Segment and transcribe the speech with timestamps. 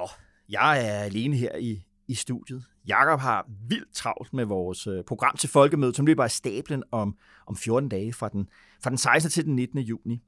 [0.00, 0.08] Nå,
[0.48, 2.64] jeg er alene her i, i studiet.
[2.88, 7.16] Jakob har vildt travlt med vores øh, program til folkemødet, som løber af stablen om,
[7.46, 8.48] om 14 dage fra den,
[8.82, 9.30] fra den 16.
[9.30, 9.78] til den 19.
[9.78, 10.22] juni.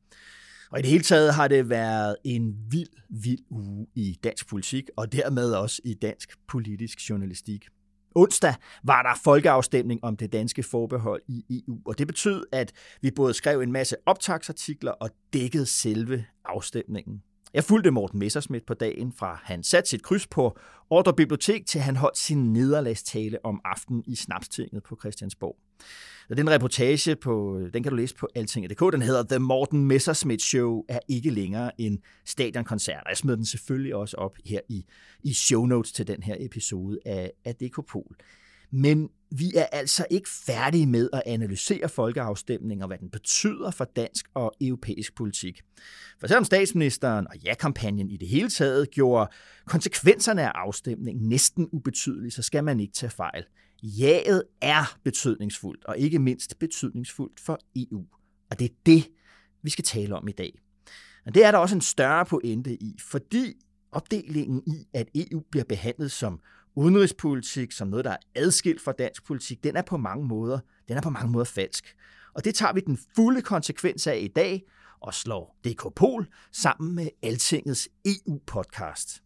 [0.70, 4.84] Og i det hele taget har det været en vild, vild uge i dansk politik,
[4.96, 7.68] og dermed også i dansk politisk journalistik.
[8.14, 12.72] Onsdag var der folkeafstemning om det danske forbehold i EU, og det betød, at
[13.02, 17.22] vi både skrev en masse optagsartikler og dækkede selve afstemningen.
[17.54, 20.58] Jeg fulgte Morten Messersmith på dagen, fra han satte sit kryds på
[20.90, 25.56] Ordre Bibliotek, til han holdt sin nederlagstale om aftenen i Snapstinget på Christiansborg.
[26.30, 30.42] Og den reportage, på, den kan du læse på altinget.dk, den hedder The Morten Messersmith
[30.42, 33.02] Show, er ikke længere en stadionkoncert.
[33.04, 34.84] Og jeg smed den selvfølgelig også op her i,
[35.24, 38.16] i show notes til den her episode af, af Dekopol.
[38.70, 43.84] Men vi er altså ikke færdige med at analysere folkeafstemningen og hvad den betyder for
[43.84, 45.60] dansk og europæisk politik.
[46.20, 49.30] For selvom statsministeren og ja-kampagnen i det hele taget gjorde
[49.66, 53.44] konsekvenserne af afstemningen næsten ubetydelige, så skal man ikke tage fejl.
[53.82, 58.04] Jaget er betydningsfuldt, og ikke mindst betydningsfuldt for EU.
[58.50, 59.08] Og det er det,
[59.62, 60.58] vi skal tale om i dag.
[61.26, 63.54] Og det er der også en større pointe i, fordi
[63.92, 66.40] opdelingen i, at EU bliver behandlet som
[66.78, 70.58] udenrigspolitik, som noget, der er adskilt fra dansk politik, den er på mange måder,
[70.88, 71.96] den er på mange måder falsk.
[72.34, 74.62] Og det tager vi den fulde konsekvens af i dag,
[75.00, 79.22] og slår DK Pol sammen med Altingets EU-podcast.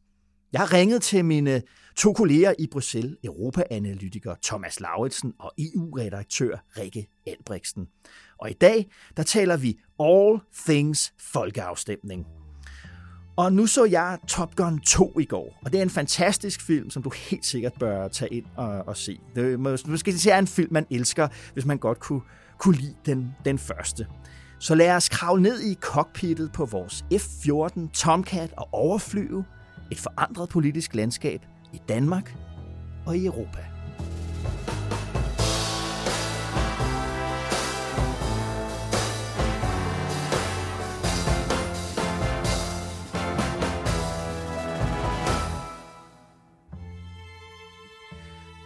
[0.53, 1.63] Jeg har ringet til mine
[1.97, 7.89] to kolleger i Bruxelles, Europa-analytiker Thomas Lauritsen og EU-redaktør Rikke Albrechtsen.
[8.39, 12.42] Og i dag, der taler vi All Things Folkeafstemning.
[13.37, 16.91] Og nu så jeg Top Gun 2 i går, og det er en fantastisk film,
[16.91, 19.19] som du helt sikkert bør tage ind og, og se.
[19.37, 22.21] Det, måske det er en film, man elsker, hvis man godt kunne,
[22.59, 24.07] kunne lide den, den første.
[24.59, 29.45] Så lad os kravle ned i cockpittet på vores F-14 Tomcat og overflyve
[29.91, 31.41] et forandret politisk landskab
[31.73, 32.37] i Danmark
[33.07, 33.59] og i Europa.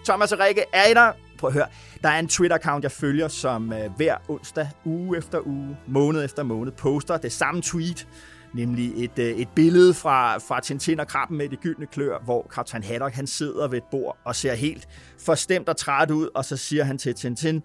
[0.06, 1.12] Thomas og Rikke, er I der?
[1.38, 1.66] Prøv at høre.
[2.02, 6.42] Der er en Twitter-account, jeg følger, som øh, hver onsdag, uge efter uge, måned efter
[6.42, 8.08] måned, poster det samme tweet,
[8.54, 12.46] nemlig et, øh, et billede fra, fra Tintin og krabben med det gyldne klør, hvor
[12.54, 16.44] kaptajn Haddock han sidder ved et bord og ser helt forstemt og træt ud, og
[16.44, 17.62] så siger han til Tintin,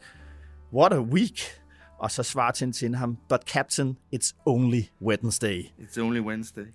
[0.73, 1.41] What a week!
[1.99, 5.63] Og så svarer Tintin ham, But Captain, it's only Wednesday.
[5.63, 6.65] It's only Wednesday.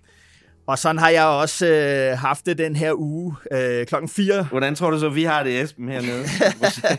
[0.67, 4.43] Og sådan har jeg også øh, haft det den her uge øh, klokken 4.
[4.43, 6.23] Hvordan tror du så, vi har det, Esben, hernede?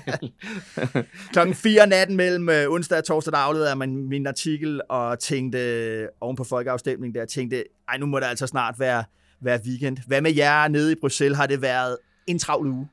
[1.33, 6.09] klokken 4 natten mellem øh, onsdag og torsdag, der afleverede jeg min artikel og tænkte
[6.21, 9.05] oven på folkeafstemningen, der tænkte, ej, nu må det altså snart være,
[9.43, 9.97] være weekend.
[10.07, 11.39] Hvad med jer nede i Bruxelles?
[11.39, 11.97] Har det været
[12.27, 12.89] en travl uge?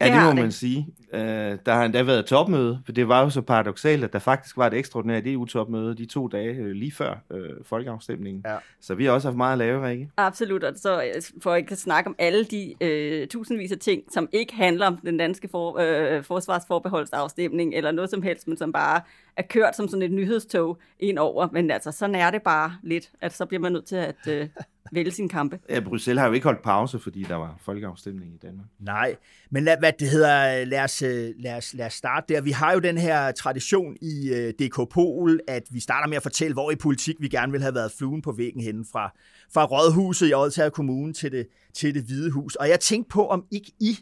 [0.00, 0.36] Ja, det, det må det.
[0.36, 0.86] man sige.
[1.12, 1.20] Uh,
[1.66, 4.66] der har endda været topmøde, for det var jo så paradoxalt, at der faktisk var
[4.66, 8.42] et ekstraordinært EU-topmøde de to dage uh, lige før uh, folkeafstemningen.
[8.46, 8.56] Ja.
[8.80, 10.10] Så vi har også haft meget at lave, ikke?
[10.16, 11.12] Absolut, og så
[11.42, 12.74] for at ikke snakke om alle de
[13.22, 18.10] uh, tusindvis af ting, som ikke handler om den danske for, uh, forsvarsforbeholdsafstemning eller noget
[18.10, 19.00] som helst, men som bare
[19.36, 21.48] er kørt som sådan et nyhedstog ind over.
[21.52, 24.46] Men altså, sådan er det bare lidt, at så bliver man nødt til at uh,
[24.92, 25.58] vælge sin kampe.
[25.68, 28.66] Ja, Bruxelles har jo ikke holdt pause, fordi der var folkeafstemning i Danmark.
[28.80, 29.16] Nej,
[29.50, 31.00] men lad, hvad det hedder, lad, os,
[31.38, 32.40] lad, os, lad os starte der.
[32.40, 36.22] Vi har jo den her tradition i uh, DK Pol, at vi starter med at
[36.22, 39.12] fortælle, hvor i politik vi gerne vil have været fluen på væggen hen fra,
[39.54, 42.54] fra Rådhuset i Odense Kommune til det, til det Hvide Hus.
[42.54, 43.98] Og jeg tænkte på, om ikke I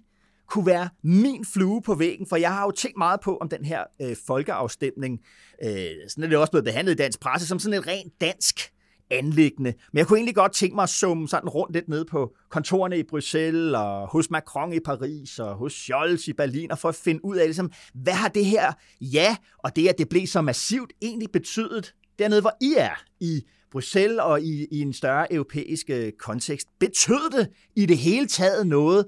[0.49, 3.65] kunne være min flue på væggen, for jeg har jo tænkt meget på, om den
[3.65, 5.21] her øh, folkeafstemning,
[5.65, 5.71] øh,
[6.09, 8.74] sådan er det også blevet behandlet i dansk presse, som sådan et rent dansk
[9.11, 9.75] anlæggende.
[9.93, 12.99] Men jeg kunne egentlig godt tænke mig at summe sådan rundt lidt ned på kontorerne
[12.99, 16.95] i Bruxelles, og hos Macron i Paris, og hos Scholz i Berlin, og for at
[16.95, 20.41] finde ud af, ligesom, hvad har det her ja, og det, at det blev så
[20.41, 25.91] massivt, egentlig betydet dernede, hvor I er i Bruxelles og i, i en større europæisk
[25.91, 26.69] øh, kontekst.
[26.79, 29.07] Betød det i det hele taget noget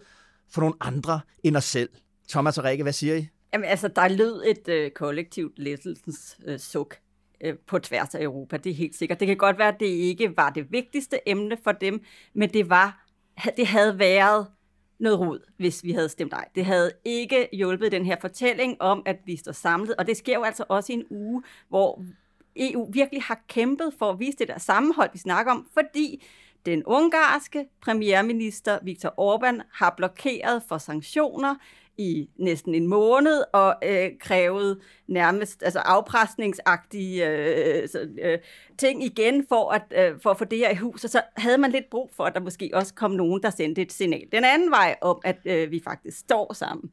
[0.50, 1.88] for nogle andre end os selv?
[2.28, 3.28] Thomas og Rikke, hvad siger I?
[3.52, 6.96] Jamen altså, der lød et øh, kollektivt lettelsens øh, suk
[7.41, 9.21] øh, på tværs af Europa, det er helt sikkert.
[9.21, 12.05] Det kan godt være, at det ikke var det vigtigste emne for dem,
[12.35, 13.06] men det var,
[13.56, 14.47] det havde været
[14.99, 16.49] noget rod, hvis vi havde stemt ej.
[16.55, 20.35] Det havde ikke hjulpet den her fortælling om, at vi står samlet, og det sker
[20.35, 22.03] jo altså også i en uge, hvor
[22.56, 26.25] EU virkelig har kæmpet for at vise det der sammenhold, vi snakker om, fordi
[26.67, 31.55] den ungarske premierminister Viktor Orbán har blokeret for sanktioner
[31.98, 34.78] i næsten en måned og øh, krævet
[35.08, 38.38] nærmest altså afpresningsagtige øh, så, øh,
[38.78, 41.04] ting igen for at, øh, for at få det her i hus.
[41.04, 43.82] Og så havde man lidt brug for, at der måske også kom nogen, der sendte
[43.82, 46.90] et signal den anden vej om, at øh, vi faktisk står sammen.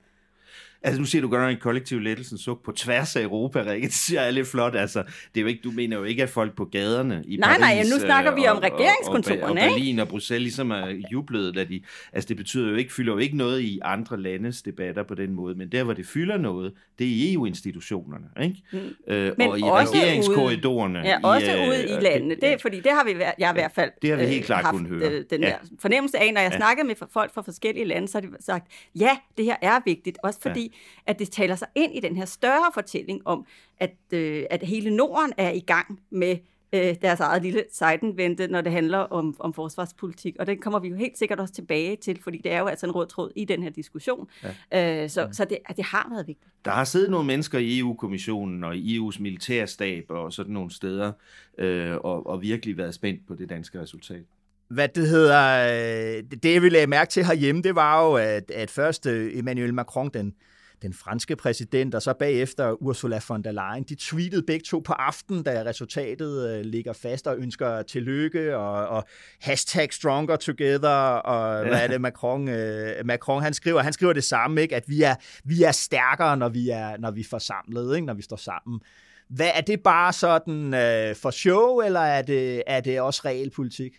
[0.85, 3.87] Altså, nu siger du godt en kollektiv lettelsens suk på tværs af Europa, Rikke.
[3.87, 4.75] Det siger jeg lidt flot.
[4.75, 7.49] Altså, det er jo ikke, du mener jo ikke, at folk på gaderne i nej,
[7.49, 7.61] Paris...
[7.61, 10.87] Nej, nu snakker og, vi om regeringskontorerne, og, og, og Berlin og Bruxelles ligesom er
[11.11, 11.81] jublet, da de...
[12.13, 15.33] Altså, det betyder jo ikke, fylder jo ikke noget i andre landes debatter på den
[15.33, 18.63] måde, men der, hvor det fylder noget, det er i EU-institutionerne, ikke?
[18.71, 19.13] Mm.
[19.13, 20.99] Øh, men og i regeringskorridorerne.
[20.99, 22.35] ja, også i, ude i landene.
[22.35, 24.75] Det, fordi det har vi, jeg i hvert fald det har vi helt klart haft,
[24.75, 25.23] kunnet høre.
[25.29, 25.47] den ja.
[25.47, 26.57] der fornemmelse af, når jeg ja.
[26.57, 30.17] snakkede med folk fra forskellige lande, så har de sagt, ja, det her er vigtigt,
[30.23, 30.72] også fordi
[31.05, 33.45] at det taler sig ind i den her større fortælling om,
[33.79, 36.37] at, øh, at hele Norden er i gang med
[36.73, 40.35] øh, deres eget lille sejtenvente, når det handler om, om forsvarspolitik.
[40.39, 42.85] Og det kommer vi jo helt sikkert også tilbage til, fordi det er jo altså
[42.85, 44.27] en rød tråd i den her diskussion.
[44.71, 45.03] Ja.
[45.03, 46.51] Øh, så så det, det har været vigtigt.
[46.65, 51.11] Der har siddet nogle mennesker i EU-kommissionen og i EU's militærstab og sådan nogle steder,
[51.57, 54.23] øh, og, og virkelig været spændt på det danske resultat
[54.67, 55.67] hvad det hedder,
[56.17, 60.09] øh, det vi lagde mærke til herhjemme, det var jo, at, at først Emmanuel Macron,
[60.13, 60.33] den,
[60.83, 64.93] den franske præsident, og så bagefter Ursula von der Leyen, de tweetede begge to på
[64.93, 69.03] aften, da resultatet øh, ligger fast og ønsker tillykke, og, og
[69.41, 71.69] hashtag stronger together, og ja.
[71.69, 72.45] hvad er det, Macron,
[73.05, 74.75] Macron han skriver, han skriver det samme, ikke?
[74.75, 78.05] at vi er, vi er stærkere, når vi er, når vi er forsamlet, ikke?
[78.05, 78.81] når vi står sammen.
[79.29, 83.49] Hvad, er det bare sådan øh, for show, eller er det, er det også reel
[83.49, 83.93] politik?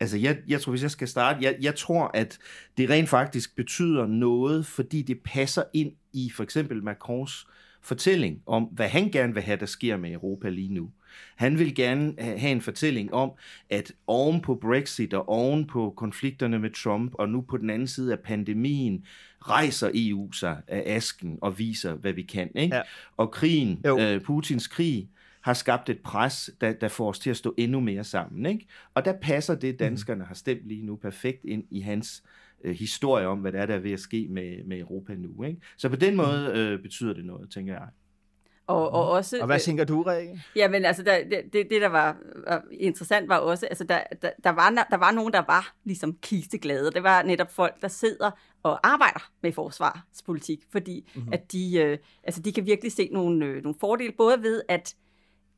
[0.00, 2.38] Altså, jeg, jeg tror, hvis jeg skal starte, jeg, jeg tror, at
[2.76, 7.46] det rent faktisk betyder noget, fordi det passer ind i for eksempel Macrons
[7.82, 10.90] fortælling om, hvad han gerne vil have, der sker med Europa lige nu.
[11.36, 13.30] Han vil gerne have en fortælling om,
[13.70, 17.88] at oven på Brexit og oven på konflikterne med Trump, og nu på den anden
[17.88, 19.04] side af pandemien,
[19.48, 22.50] rejser EU sig af asken og viser, hvad vi kan.
[22.54, 22.76] Ikke?
[22.76, 22.82] Ja.
[23.16, 25.08] Og krigen, øh, Putins krig,
[25.46, 28.46] har skabt et pres, der, der får os til at stå endnu mere sammen.
[28.46, 28.66] Ikke?
[28.94, 29.78] Og der passer det, mhm.
[29.78, 32.22] danskerne har stemt lige nu, perfekt ind i hans
[32.64, 35.42] øh, historie om, hvad der er, der er ved at ske med, med Europa nu.
[35.42, 35.60] Ikke?
[35.76, 36.26] Så på den mhm.
[36.26, 37.88] måde øh, betyder det noget, tænker jeg.
[38.66, 40.42] Og, og, også, og hvad tænker du, Rikke?
[40.56, 41.18] Ja, men altså, der,
[41.52, 42.16] det, det, der var,
[42.46, 46.16] var interessant, var også, altså, der, der, der, var, der var nogen, der var ligesom
[46.22, 46.90] kisteglade.
[46.90, 48.30] Det var netop folk, der sidder
[48.62, 51.32] og arbejder med forsvarspolitik, fordi mm-hmm.
[51.32, 54.94] at de, øh, altså, de kan virkelig se nogle, øh, nogle fordele, både ved, at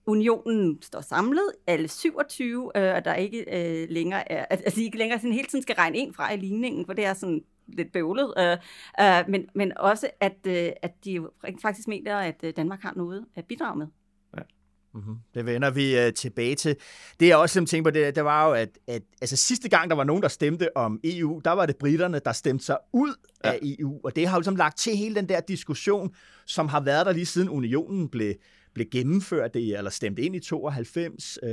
[0.08, 5.18] unionen står samlet, alle 27, øh, og der ikke øh, længere er, altså ikke længere
[5.18, 8.34] sådan hele tiden skal regne en fra i ligningen, for det er sådan lidt bøvlet,
[8.38, 8.56] øh,
[9.00, 11.26] øh, men, men også at, øh, at de
[11.62, 13.86] faktisk mener, at øh, Danmark har noget at bidrage med.
[14.36, 14.42] Ja.
[14.94, 15.16] Mm-hmm.
[15.34, 16.76] Det vender vi uh, tilbage til.
[17.20, 19.96] Det jeg også tænkte på, det, det var jo, at, at altså, sidste gang, der
[19.96, 23.14] var nogen, der stemte om EU, der var det britterne, der stemte sig ud
[23.44, 23.52] ja.
[23.52, 26.14] af EU, og det har jo ligesom lagt til hele den der diskussion,
[26.46, 28.34] som har været der lige siden unionen blev,
[28.78, 31.38] blev gennemført det, eller stemt ind i 92.
[31.42, 31.48] Øh,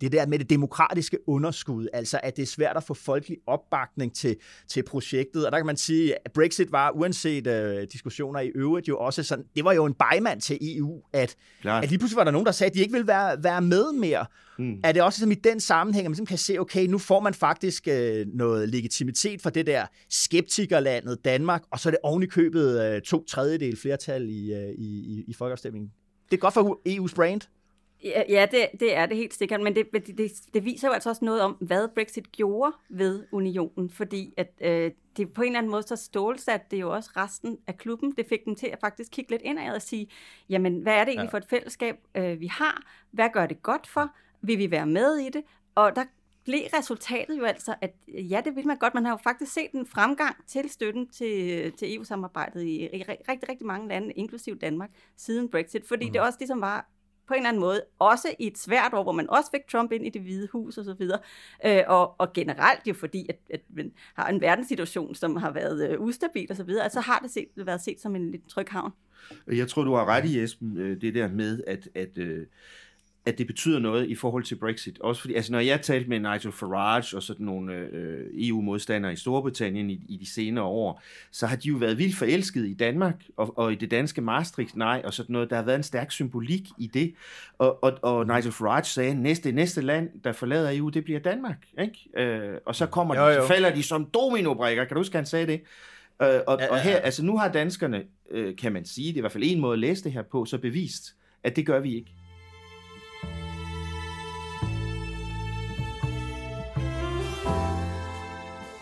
[0.00, 4.14] det der med det demokratiske underskud, altså at det er svært at få folkelig opbakning
[4.14, 4.36] til,
[4.68, 5.46] til projektet.
[5.46, 9.22] Og der kan man sige, at Brexit var, uanset øh, diskussioner i øvrigt, jo også
[9.22, 12.46] sådan, det var jo en bejmand til EU, at, at lige pludselig var der nogen,
[12.46, 14.26] der sagde, at de ikke ville være, være med mere.
[14.58, 14.80] Mm.
[14.84, 17.34] Er det også som i den sammenhæng, at man kan se, okay, nu får man
[17.34, 22.26] faktisk øh, noget legitimitet for det der skeptikerlandet Danmark, og så er det oven i
[22.26, 25.90] købet øh, to tredjedel flertal i, øh, i, i, i folkeafstemningen
[26.34, 27.40] det er godt for EU's brand.
[28.04, 31.08] Ja, ja det, det er det helt sikkert, men det, det, det viser jo altså
[31.08, 35.58] også noget om, hvad Brexit gjorde ved unionen, fordi at øh, det på en eller
[35.58, 38.14] anden måde så stålsatte det jo også resten af klubben.
[38.16, 40.08] Det fik dem til at faktisk kigge lidt indad og sige,
[40.48, 41.32] jamen hvad er det egentlig ja.
[41.32, 42.82] for et fællesskab, øh, vi har?
[43.10, 44.10] Hvad gør det godt for?
[44.42, 45.42] Vil vi være med i det?
[45.74, 46.04] Og der
[46.44, 48.94] blev resultatet jo altså, at ja, det vil man godt.
[48.94, 53.48] Man har jo faktisk set en fremgang til støtten til, til EU-samarbejdet i, i rigtig,
[53.48, 55.88] rigtig mange lande, inklusiv Danmark, siden Brexit.
[55.88, 56.12] Fordi mm.
[56.12, 56.90] det også ligesom var
[57.26, 59.92] på en eller anden måde, også i et svært år, hvor man også fik Trump
[59.92, 61.18] ind i det hvide hus og så videre.
[61.66, 65.90] Øh, og, og generelt jo fordi, at, at man har en verdenssituation, som har været
[65.90, 68.66] øh, ustabil og så videre, altså har det set, været set som en lidt tryg
[68.70, 68.92] havn.
[69.46, 72.46] Jeg tror, du har ret i, Esben, øh, det der med, at, at øh,
[73.26, 75.00] at det betyder noget i forhold til Brexit.
[75.00, 79.16] Også fordi, altså når jeg talte med Nigel Farage og sådan nogle øh, EU-modstandere i
[79.16, 83.24] Storbritannien i, i de senere år, så har de jo været vildt forelskede i Danmark
[83.36, 85.50] og, og i det danske Maastricht nej og sådan noget.
[85.50, 87.14] Der har været en stærk symbolik i det.
[87.58, 91.20] Og, og, og Nigel Farage sagde, at næste, næste land, der forlader EU, det bliver
[91.20, 91.66] Danmark.
[91.80, 92.08] Ikke?
[92.16, 94.84] Øh, og så kommer jo, de, så falder de som dominobrikker.
[94.84, 95.60] Kan du huske, han sagde det?
[96.22, 96.70] Øh, og, ja, ja, ja.
[96.70, 99.44] og her, altså nu har danskerne, øh, kan man sige, det er i hvert fald
[99.46, 102.10] en måde at læse det her på, så bevist, at det gør vi ikke.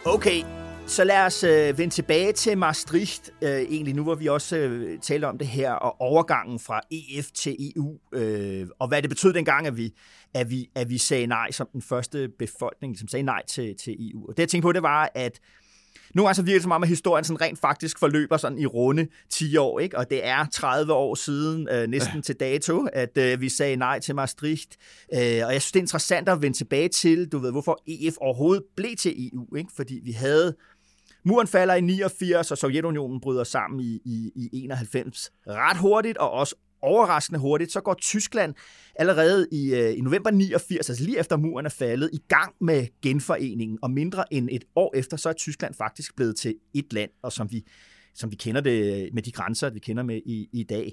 [0.07, 0.43] Okay,
[0.87, 4.99] så lad os øh, vende tilbage til Maastricht, øh, egentlig nu hvor vi også øh,
[4.99, 9.33] taler om det her, og overgangen fra EF til EU, øh, og hvad det betød
[9.33, 9.95] dengang, at vi,
[10.35, 14.11] at, vi, at vi sagde nej som den første befolkning, som sagde nej til, til
[14.11, 14.27] EU.
[14.29, 15.41] Og det jeg tænkte på, det var, at
[16.15, 18.67] nu er så virker det som om, at historien sådan rent faktisk forløber sådan i
[18.67, 19.99] runde 10 år, ikke?
[19.99, 22.21] og det er 30 år siden, øh, næsten ja.
[22.21, 24.77] til dato, at øh, vi sagde nej til Maastricht.
[25.15, 28.15] Øh, og jeg synes, det er interessant at vende tilbage til, du ved, hvorfor EF
[28.17, 29.71] overhovedet blev til EU, ikke?
[29.77, 30.55] fordi vi havde
[31.25, 36.31] Muren falder i 89, og Sovjetunionen bryder sammen i, i, i 91 ret hurtigt, og
[36.31, 38.55] også overraskende hurtigt, så går Tyskland
[38.95, 42.87] allerede i, øh, i november 89, altså lige efter muren er faldet, i gang med
[43.03, 47.11] genforeningen, og mindre end et år efter, så er Tyskland faktisk blevet til et land,
[47.23, 47.65] og som vi,
[48.15, 50.93] som vi kender det med de grænser, vi kender med i, i dag.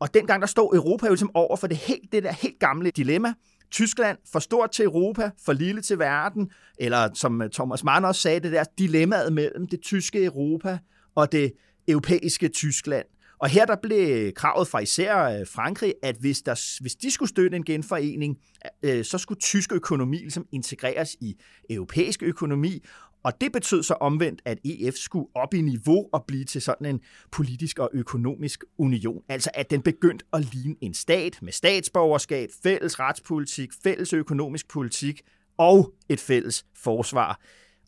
[0.00, 2.90] Og dengang der stod Europa jo ligesom over for det, helt, det der helt gamle
[2.90, 3.34] dilemma,
[3.70, 8.20] Tyskland for stort til Europa, for lille til verden, eller som øh, Thomas Mann også
[8.20, 10.78] sagde, det der dilemmaet mellem det tyske Europa
[11.14, 11.52] og det
[11.88, 13.06] europæiske Tyskland.
[13.40, 17.28] Og her der blev kravet fra især øh, Frankrig, at hvis, der, hvis de skulle
[17.28, 18.38] støtte en genforening,
[18.82, 21.36] øh, så skulle tysk økonomi ligesom integreres i
[21.70, 22.82] europæisk økonomi,
[23.22, 26.86] og det betød så omvendt, at EF skulle op i niveau og blive til sådan
[26.86, 27.00] en
[27.32, 29.22] politisk og økonomisk union.
[29.28, 35.22] Altså at den begyndte at ligne en stat med statsborgerskab, fælles retspolitik, fælles økonomisk politik
[35.58, 37.40] og et fælles forsvar.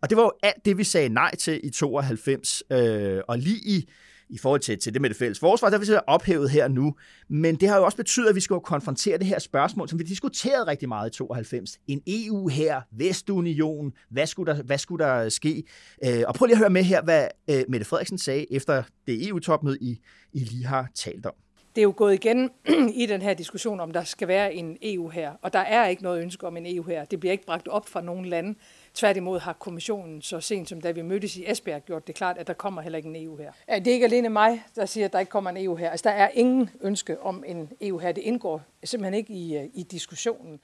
[0.02, 2.62] Og det var jo alt det, vi sagde nej til i 92.
[2.71, 3.88] Øh, og lige i
[4.33, 6.95] i forhold til, til det med det fælles forsvar, der vil så ophævet her nu.
[7.29, 10.05] Men det har jo også betydet, at vi skal konfrontere det her spørgsmål, som vi
[10.05, 11.79] diskuterede rigtig meget i 92.
[11.89, 15.65] En EU her, Vestunion, hvad skulle der, hvad skulle der ske?
[16.05, 19.29] Øh, og prøv lige at høre med her, hvad øh, Mette Frederiksen sagde efter det
[19.29, 20.01] EU-topmøde, I,
[20.33, 21.35] I lige har talt om.
[21.75, 22.51] Det er jo gået igen
[23.03, 26.03] i den her diskussion, om der skal være en EU her, og der er ikke
[26.03, 27.05] noget ønske om en EU her.
[27.05, 28.55] Det bliver ikke bragt op fra nogen lande.
[28.94, 32.46] Tværtimod har kommissionen så sent som da vi mødtes i Esbjerg gjort det klart, at
[32.46, 33.52] der kommer heller ikke en EU her.
[33.68, 35.90] Det er ikke alene mig, der siger, at der ikke kommer en EU her.
[35.90, 38.12] Altså, der er ingen ønske om en EU her.
[38.12, 40.61] Det indgår simpelthen ikke i, øh, i diskussionen.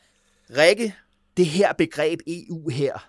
[0.51, 0.95] Rikke,
[1.37, 3.09] det her begreb EU her,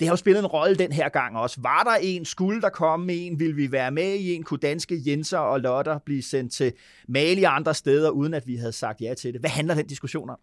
[0.00, 1.60] det har jo spillet en rolle den her gang også.
[1.60, 2.24] Var der en?
[2.24, 3.40] Skulle der komme en?
[3.40, 4.42] Vil vi være med i en?
[4.42, 6.72] Kunne danske Jenser og Lotter blive sendt til
[7.08, 9.40] Mali og andre steder, uden at vi havde sagt ja til det?
[9.40, 10.38] Hvad handler den diskussion om?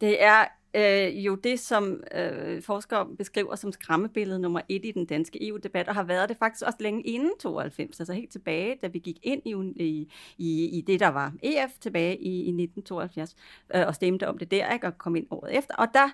[0.00, 0.44] Det er
[0.74, 5.88] øh, jo det, som øh, forskere beskriver som skræmmebillede nummer et i den danske EU-debat,
[5.88, 9.18] og har været det faktisk også længe inden 92, altså helt tilbage, da vi gik
[9.22, 9.52] ind i,
[9.84, 10.08] i,
[10.38, 13.36] i, i det, der var EF tilbage i, i 1972,
[13.74, 15.74] øh, og stemte om det der, ikke, og kom ind året efter.
[15.74, 16.08] Og der,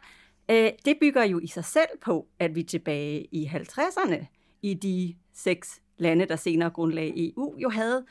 [0.51, 4.25] øh, det bygger jo i sig selv på, at vi tilbage i 50'erne,
[4.63, 8.05] i de seks lande, der senere grundlagde EU, jo havde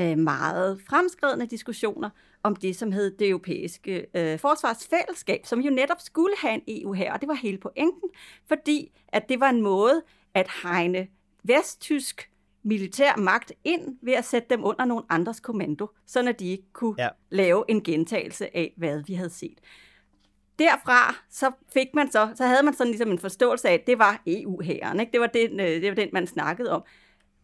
[0.00, 2.10] øh, meget fremskredne diskussioner
[2.42, 6.92] om det, som hed det europæiske øh, forsvarsfællesskab, som jo netop skulle have en EU
[6.92, 8.10] her, og det var hele pointen,
[8.48, 10.02] fordi at det var en måde
[10.34, 11.06] at hegne
[11.44, 12.30] vesttysk
[12.62, 16.72] militær magt ind ved at sætte dem under nogle andres kommando, så at de ikke
[16.72, 17.08] kunne ja.
[17.30, 19.58] lave en gentagelse af, hvad vi havde set.
[20.58, 23.98] Derfra så fik man så, så havde man sådan ligesom en forståelse af, at det
[23.98, 25.12] var EU-hæren, ikke?
[25.12, 26.82] Det var den, øh, det var den, man snakkede om.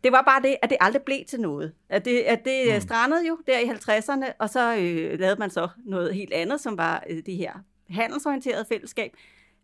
[0.04, 1.72] Det var bare det, at det aldrig blev til noget.
[1.88, 2.80] At det, at det mm.
[2.80, 6.78] strandede jo der i 50'erne, og så øh, lavede man så noget helt andet, som
[6.78, 7.52] var øh, det her
[7.90, 9.10] handelsorienterede fællesskab.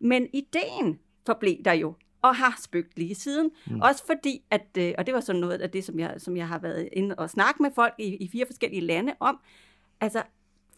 [0.01, 3.51] Men ideen forblev der jo, og har spøgt lige siden.
[3.67, 3.81] Mm.
[3.81, 6.49] Også fordi, at, øh, og det var sådan noget af det, som jeg, som jeg
[6.49, 9.41] har været inde og snakke med folk i, i fire forskellige lande om,
[10.01, 10.23] altså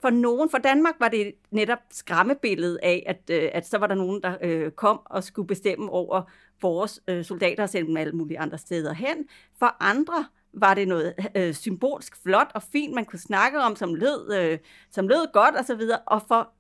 [0.05, 3.95] for nogen, for Danmark var det netop skræmmebilledet af, at, øh, at så var der
[3.95, 6.23] nogen, der øh, kom og skulle bestemme over
[6.63, 9.29] vores øh, soldater og sende dem alle mulige andre steder hen.
[9.59, 13.95] For andre var det noget øh, symbolsk flot og fint, man kunne snakke om, som
[13.95, 14.59] lød, øh,
[14.91, 15.81] som lød godt osv.
[15.93, 16.53] Og, og for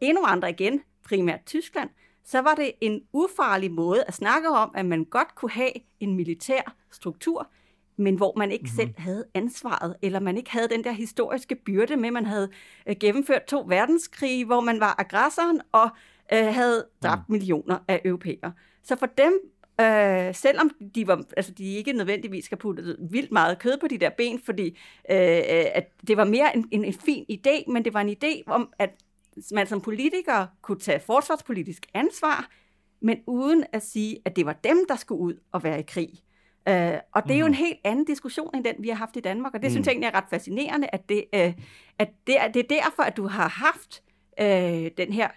[0.00, 1.90] endnu andre igen, primært Tyskland,
[2.24, 6.14] så var det en ufarlig måde at snakke om, at man godt kunne have en
[6.14, 7.50] militær struktur,
[7.96, 8.76] men hvor man ikke mm-hmm.
[8.76, 12.48] selv havde ansvaret, eller man ikke havde den der historiske byrde med, man havde
[12.86, 15.90] øh, gennemført to verdenskrige, hvor man var aggressoren og
[16.32, 17.32] øh, havde dræbt mm.
[17.32, 18.52] millioner af europæere.
[18.82, 19.40] Så for dem,
[19.80, 23.98] øh, selvom de, var, altså de ikke nødvendigvis skal putte vildt meget kød på de
[23.98, 24.66] der ben, fordi
[25.10, 28.42] øh, at det var mere en, en, en fin idé, men det var en idé
[28.46, 28.90] om, at
[29.52, 32.50] man som politiker kunne tage forsvarspolitisk ansvar,
[33.00, 36.10] men uden at sige, at det var dem, der skulle ud og være i krig.
[36.70, 39.20] Uh, og det er jo en helt anden diskussion, end den, vi har haft i
[39.20, 39.70] Danmark, og det mm.
[39.70, 41.52] synes jeg egentlig er ret fascinerende, at det, uh,
[41.98, 44.02] at det, er, det er derfor, at du har haft
[44.42, 45.28] uh, den her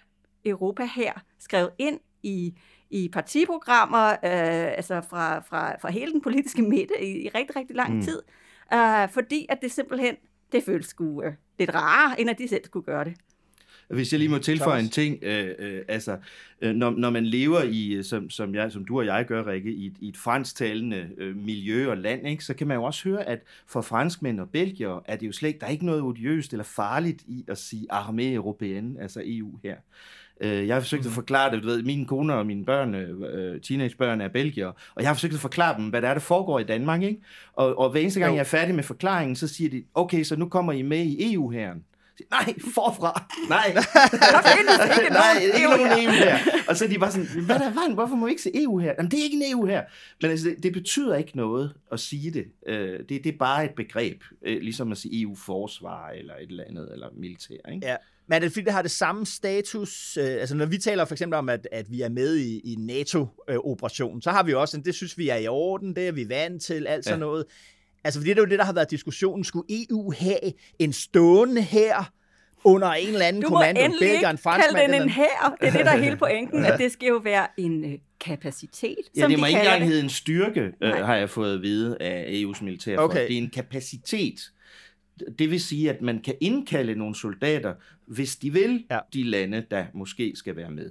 [0.44, 2.58] Europa her skrevet ind i,
[2.90, 7.76] i partiprogrammer, uh, altså fra, fra, fra hele den politiske midte i, i rigtig, rigtig
[7.76, 8.02] lang mm.
[8.02, 8.22] tid,
[8.74, 10.16] uh, fordi at det simpelthen,
[10.52, 13.14] det føles sgu uh, lidt rarere, end at de selv skulle gøre det.
[13.88, 16.16] Hvis jeg lige må tilføje en ting, øh, øh, altså,
[16.60, 19.70] øh, når, når man lever i, som, som, jeg, som du og jeg gør, Rikke,
[19.70, 23.28] i, i et fransktalende øh, miljø og land, ikke, så kan man jo også høre,
[23.28, 26.52] at for franskmænd og belgier er det jo slet ikke, der er ikke noget odiøst
[26.52, 29.76] eller farligt i at sige armé européenne, altså EU her.
[30.40, 31.14] Øh, jeg har forsøgt at mhm.
[31.14, 35.08] forklare det, du ved, mine kone og mine børn, øh, teenagebørn er belgier, og jeg
[35.08, 37.20] har forsøgt at forklare dem, hvad der er, der foregår i Danmark, ikke?
[37.52, 38.34] Og, og hver eneste gang, jo.
[38.34, 41.34] jeg er færdig med forklaringen, så siger de, okay, så nu kommer I med i
[41.34, 41.84] EU-herren.
[42.30, 43.26] Nej, forfra.
[43.48, 43.66] Nej.
[44.58, 46.38] ikke Nej, ikke nogen EU her.
[46.68, 48.78] Og så er de bare sådan, hvad der var, hvorfor må vi ikke se EU
[48.78, 48.94] her?
[48.98, 49.82] Jamen, det er ikke en EU her.
[50.22, 52.44] Men altså, det, det betyder ikke noget at sige det.
[52.68, 53.08] Uh, det.
[53.08, 57.08] Det er bare et begreb, uh, ligesom at sige EU-forsvar eller et eller andet, eller
[57.16, 57.72] militær.
[57.72, 57.86] Ikke?
[57.86, 57.96] Ja.
[58.28, 60.16] Men er det fordi, det har det samme status?
[60.16, 62.74] Øh, altså når vi taler for eksempel om, at, at vi er med i, i
[62.78, 66.62] NATO-operationen, så har vi også, det synes vi er i orden, det er vi vant
[66.62, 67.26] til, alt sådan ja.
[67.26, 67.44] noget.
[68.08, 69.44] Altså, fordi det er jo det, der har været diskussionen.
[69.44, 72.12] Skulle EU have en stående her
[72.64, 73.80] under en eller anden du kommando?
[73.80, 75.56] Du må endelig ikke kalde den en her.
[75.60, 78.96] Det er det, der er hele pointen, at det skal jo være en øh, kapacitet,
[79.16, 82.42] Ja, det må ikke engang hedde en styrke, øh, har jeg fået at vide af
[82.44, 82.98] EU's militær.
[82.98, 83.28] Okay.
[83.28, 84.40] Det er en kapacitet.
[85.38, 87.74] Det vil sige, at man kan indkalde nogle soldater,
[88.06, 88.98] hvis de vil, ja.
[89.12, 90.90] de lande, der måske skal være med.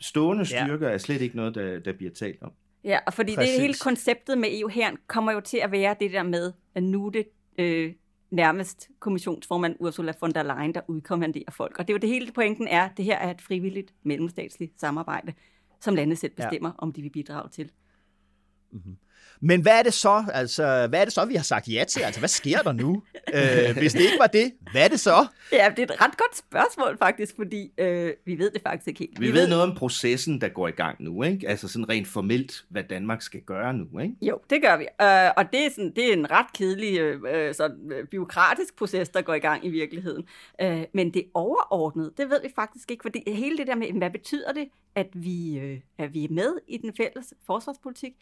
[0.00, 0.94] Stående styrker ja.
[0.94, 2.52] er slet ikke noget, der, der bliver talt om.
[2.88, 3.52] Ja, og fordi Præcis.
[3.52, 6.82] det hele konceptet med EU her kommer jo til at være det der med, at
[6.82, 7.28] nu det
[7.58, 7.94] øh,
[8.30, 11.78] nærmest kommissionsformand Ursula von der Leyen, der udkommanderer folk.
[11.78, 14.80] Og det er jo det hele pointen er, at det her er et frivilligt mellemstatsligt
[14.80, 15.32] samarbejde,
[15.80, 16.74] som landet selv bestemmer, ja.
[16.78, 17.70] om de vil bidrage til.
[18.70, 18.96] Mm-hmm.
[19.40, 22.00] Men hvad er det så, altså, hvad er det så, vi har sagt ja til?
[22.00, 23.02] Altså, hvad sker der nu?
[23.34, 25.26] øh, hvis det ikke var det, hvad er det så?
[25.52, 28.98] Ja, det er et ret godt spørgsmål faktisk, fordi øh, vi ved det faktisk ikke
[28.98, 29.20] helt.
[29.20, 31.48] Vi, vi ved, ved noget om processen, der går i gang nu, ikke?
[31.48, 34.14] Altså sådan rent formelt, hvad Danmark skal gøre nu, ikke?
[34.22, 34.82] Jo, det gør vi.
[34.82, 39.08] Øh, og det er, sådan, det er en ret kedelig, øh, sådan, øh, byråkratisk proces,
[39.08, 40.24] der går i gang i virkeligheden.
[40.60, 44.10] Øh, men det overordnede, det ved vi faktisk ikke, fordi hele det der med, hvad
[44.10, 48.12] betyder det, at vi, øh, at vi er med i den fælles forsvarspolitik?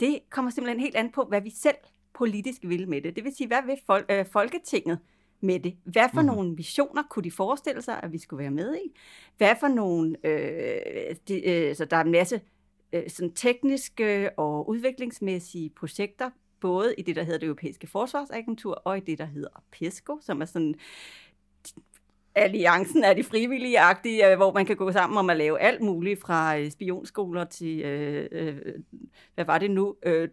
[0.00, 1.76] Det kommer simpelthen helt an på, hvad vi selv
[2.14, 3.16] politisk vil med det.
[3.16, 4.98] Det vil sige, hvad vil fol- øh, Folketinget
[5.40, 5.76] med det?
[5.84, 6.26] Hvad for mm.
[6.26, 8.98] nogle visioner kunne de forestille sig, at vi skulle være med i?
[9.36, 10.16] Hvad for nogle...
[10.24, 12.40] Øh, de, øh, så der er en masse
[12.92, 16.30] øh, sådan tekniske og udviklingsmæssige projekter,
[16.60, 20.40] både i det, der hedder det europæiske forsvarsagentur, og i det, der hedder PESCO, som
[20.40, 20.74] er sådan
[22.34, 26.20] alliancen er de frivillige-agtige, øh, hvor man kan gå sammen om at lave alt muligt,
[26.20, 28.54] fra øh, spionskoler til, øh, øh,
[29.34, 30.28] hvad var det nu, øh,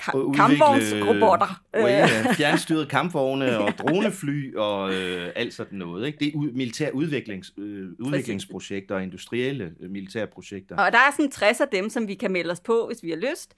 [0.00, 1.62] ka- kampvognsrobotter.
[1.74, 6.06] Ja, fjernstyrede kampvogne og dronefly og øh, alt sådan noget.
[6.06, 6.18] Ikke?
[6.18, 10.76] Det er u- militære udviklings, øh, udviklingsprojekter og industrielle øh, militære projekter.
[10.76, 13.10] Og der er sådan 60 af dem, som vi kan melde os på, hvis vi
[13.10, 13.54] har lyst.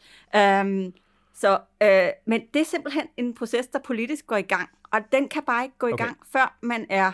[0.63, 0.93] Um,
[1.35, 5.29] så, øh, men det er simpelthen en proces, der politisk går i gang, og den
[5.29, 6.05] kan bare ikke gå i okay.
[6.05, 7.13] gang, før man er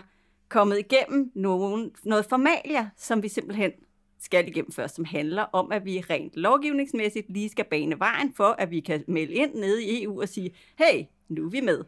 [0.54, 3.72] kommet igennem nogen, noget formalia, som vi simpelthen
[4.20, 8.54] skal igennem først, som handler om, at vi rent lovgivningsmæssigt lige skal bane vejen for,
[8.58, 11.84] at vi kan melde ind nede i EU og sige, hey, nu er vi med.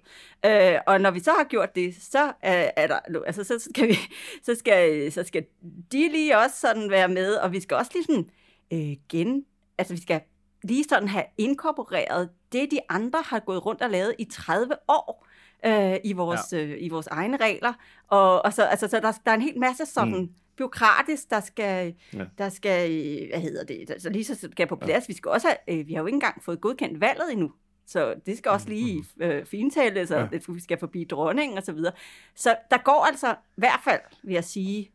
[0.47, 3.89] Øh, og når vi så har gjort det, så er, er der, altså, så skal,
[3.89, 3.95] vi,
[4.47, 5.45] så, skal, så skal
[5.93, 8.31] de lige også sådan være med, og vi skal også lige sådan
[8.73, 9.45] øh, gen,
[9.79, 10.21] altså vi skal
[10.63, 15.26] lige sådan have inkorporeret det, de andre har gået rundt og lavet i 30 år
[15.65, 16.65] øh, i, vores, ja.
[16.65, 17.73] øh, i vores egne regler.
[18.09, 20.17] Og, og så, altså, så der, der er en hel masse sådan...
[20.17, 22.25] Mm byråkratisk, der skal, ja.
[22.39, 22.89] der skal,
[23.31, 25.09] hvad hedder det, så lige så skal på plads.
[25.09, 25.13] Ja.
[25.13, 27.53] Vi skal også have, øh, vi har jo ikke engang fået godkendt valget endnu,
[27.87, 29.23] så det skal også lige mm.
[29.23, 30.29] øh, fintale, så ja.
[30.49, 31.93] vi skal forbi dronningen og så videre.
[32.35, 34.91] Så der går altså i hvert fald, vil jeg sige,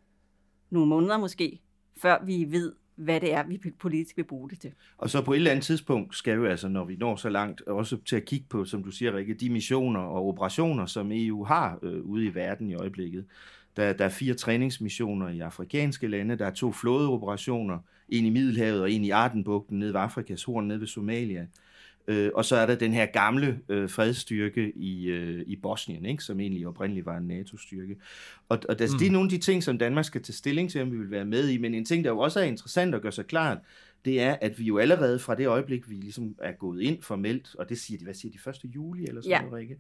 [0.69, 1.61] nogle måneder måske,
[1.97, 4.71] før vi ved, hvad det er, vi politisk vil bruge det til.
[4.97, 7.61] Og så på et eller andet tidspunkt skal vi altså, når vi når så langt,
[7.61, 11.43] også til at kigge på, som du siger, Rikke, de missioner og operationer, som EU
[11.43, 13.25] har øh, ude i verden i øjeblikket.
[13.77, 18.81] Der, der er fire træningsmissioner i afrikanske lande, der er to flådeoperationer, en i Middelhavet
[18.81, 21.45] og en i Ardenbugten nede ved Afrikas horn, nede ved Somalia.
[22.07, 26.23] Øh, og så er der den her gamle øh, fredsstyrke i, øh, i Bosnien, ikke?
[26.23, 27.95] som egentlig oprindeligt var en NATO-styrke.
[28.49, 28.99] Og, og der, mm.
[28.99, 31.11] det er nogle af de ting, som Danmark skal tage stilling til, om vi vil
[31.11, 31.57] være med i.
[31.57, 33.57] Men en ting, der jo også er interessant at gøre sig klart,
[34.05, 37.55] det er, at vi jo allerede fra det øjeblik, vi ligesom er gået ind formelt,
[37.55, 38.75] og det siger de, hvad siger de, 1.
[38.75, 39.41] juli eller sådan ja.
[39.41, 39.77] noget, Rikke?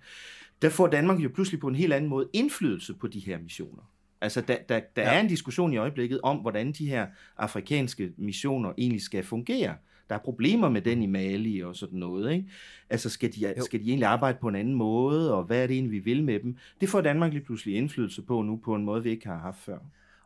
[0.61, 3.91] Der får Danmark jo pludselig på en helt anden måde indflydelse på de her missioner.
[4.21, 5.13] Altså, der, der, der ja.
[5.13, 7.07] er en diskussion i øjeblikket om, hvordan de her
[7.37, 9.75] afrikanske missioner egentlig skal fungere.
[10.11, 12.31] Der er problemer med den i Mali og sådan noget.
[12.31, 12.45] Ikke?
[12.89, 15.73] Altså, skal de, skal de egentlig arbejde på en anden måde, og hvad er det
[15.73, 16.57] egentlig, vi vil med dem?
[16.81, 19.59] Det får Danmark lige pludselig indflydelse på nu, på en måde, vi ikke har haft
[19.59, 19.77] før.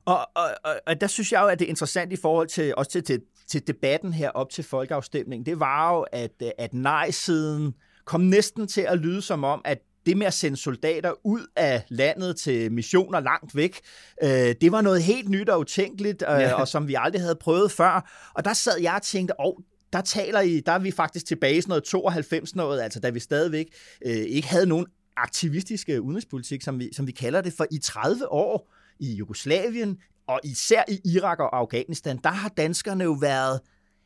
[0.05, 2.73] Og, og, og, og der synes jeg jo, at det er interessant i forhold til,
[2.77, 7.73] også til, til, til debatten her op til folkeafstemningen, det var jo, at, at nej-siden
[8.05, 11.83] kom næsten til at lyde som om, at det med at sende soldater ud af
[11.89, 13.79] landet til missioner langt væk,
[14.23, 16.53] øh, det var noget helt nyt og utænkeligt, øh, ja.
[16.53, 18.11] og som vi aldrig havde prøvet før.
[18.33, 19.53] Og der sad jeg og tænkte, åh, oh,
[19.95, 23.09] der taler I, der er vi faktisk tilbage i sådan noget 92 noget, altså da
[23.09, 23.67] vi stadigvæk
[24.05, 24.85] øh, ikke havde nogen
[25.17, 30.39] aktivistiske udenrigspolitik, som vi, som vi kalder det, for i 30 år i Jugoslavien, og
[30.43, 33.59] især i Irak og Afghanistan, der har danskerne jo været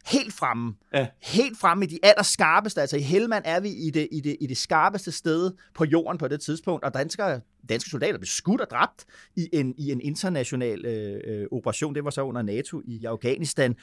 [0.06, 0.74] helt fremme.
[0.94, 1.08] Ja.
[1.22, 2.82] Helt fremme i de allerskarpeste.
[2.82, 6.18] Altså i Helmand er vi i det, i, det, i det skarpeste sted på jorden
[6.18, 10.02] på det tidspunkt, og danskere, danske soldater blev skudt og dræbt i en, i en
[10.02, 11.96] international øh, øh, operation.
[11.96, 13.76] Det var så under NATO i Afghanistan.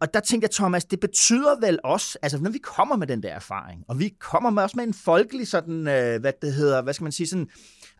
[0.00, 3.22] Og der tænkte jeg, Thomas, det betyder vel også, altså når vi kommer med den
[3.22, 6.82] der erfaring, og vi kommer med også med en folkelig sådan, øh, hvad det hedder,
[6.82, 7.48] hvad skal man sige, sådan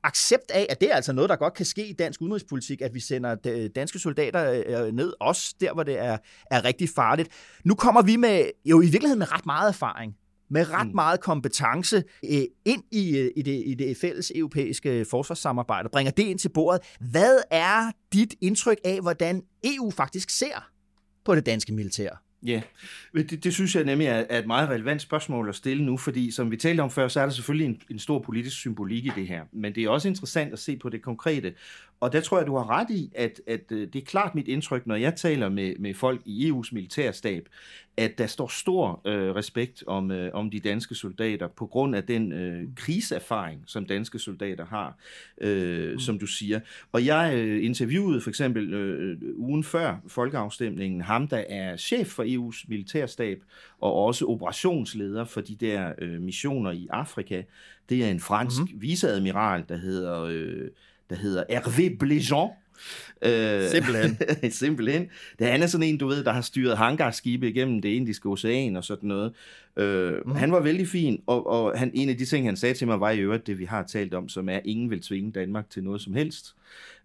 [0.05, 2.95] accept af, at det er altså noget, der godt kan ske i dansk udenrigspolitik, at
[2.95, 3.35] vi sender
[3.75, 6.19] danske soldater øh, ned, også der, hvor det er,
[6.51, 7.29] er rigtig farligt.
[7.65, 10.17] Nu kommer vi med, jo i virkeligheden med ret meget erfaring,
[10.51, 10.95] med ret mm.
[10.95, 16.23] meget kompetence øh, ind i, øh, i, det, i det fælles europæiske forsvarssamarbejde, bringer det
[16.23, 16.81] ind til bordet.
[17.01, 20.71] Hvad er dit indtryk af, hvordan EU faktisk ser
[21.25, 22.23] på det danske militær?
[22.47, 22.63] Ja,
[23.15, 26.31] det, det synes jeg nemlig er, er et meget relevant spørgsmål at stille nu, fordi
[26.31, 29.11] som vi talte om før, så er der selvfølgelig en, en stor politisk symbolik i
[29.17, 31.55] det her, men det er også interessant at se på det konkrete,
[32.03, 34.49] og der tror jeg, du har ret i, at, at øh, det er klart mit
[34.49, 37.49] indtryk, når jeg taler med, med folk i EU's militærstab,
[37.97, 42.05] at der står stor øh, respekt om, øh, om de danske soldater på grund af
[42.05, 44.97] den øh, kriserfaring, som danske soldater har,
[45.41, 45.99] øh, mm.
[45.99, 46.61] som du siger.
[46.93, 52.25] Og jeg øh, interviewede for eksempel øh, ugen før folkeafstemningen ham, der er chef for
[52.25, 53.43] EU's militærstab
[53.81, 57.43] og også operationsleder for de der øh, missioner i Afrika.
[57.89, 58.83] Det er en fransk mm-hmm.
[58.83, 60.23] viceadmiral, der hedder...
[60.23, 60.69] Øh,
[61.13, 62.53] der hedder Hervé Bléjean.
[63.23, 64.19] Øh, simpelthen.
[64.63, 65.09] simpelthen.
[65.39, 68.77] Det han er sådan en, du ved, der har styret hangarskibe igennem det indiske ocean
[68.77, 69.33] og sådan noget.
[69.77, 70.35] Øh, mm.
[70.35, 73.01] Han var vældig fin, og, og han, en af de ting, han sagde til mig,
[73.01, 75.71] var i øvrigt det, vi har talt om, som er, at ingen vil tvinge Danmark
[75.71, 76.55] til noget som helst.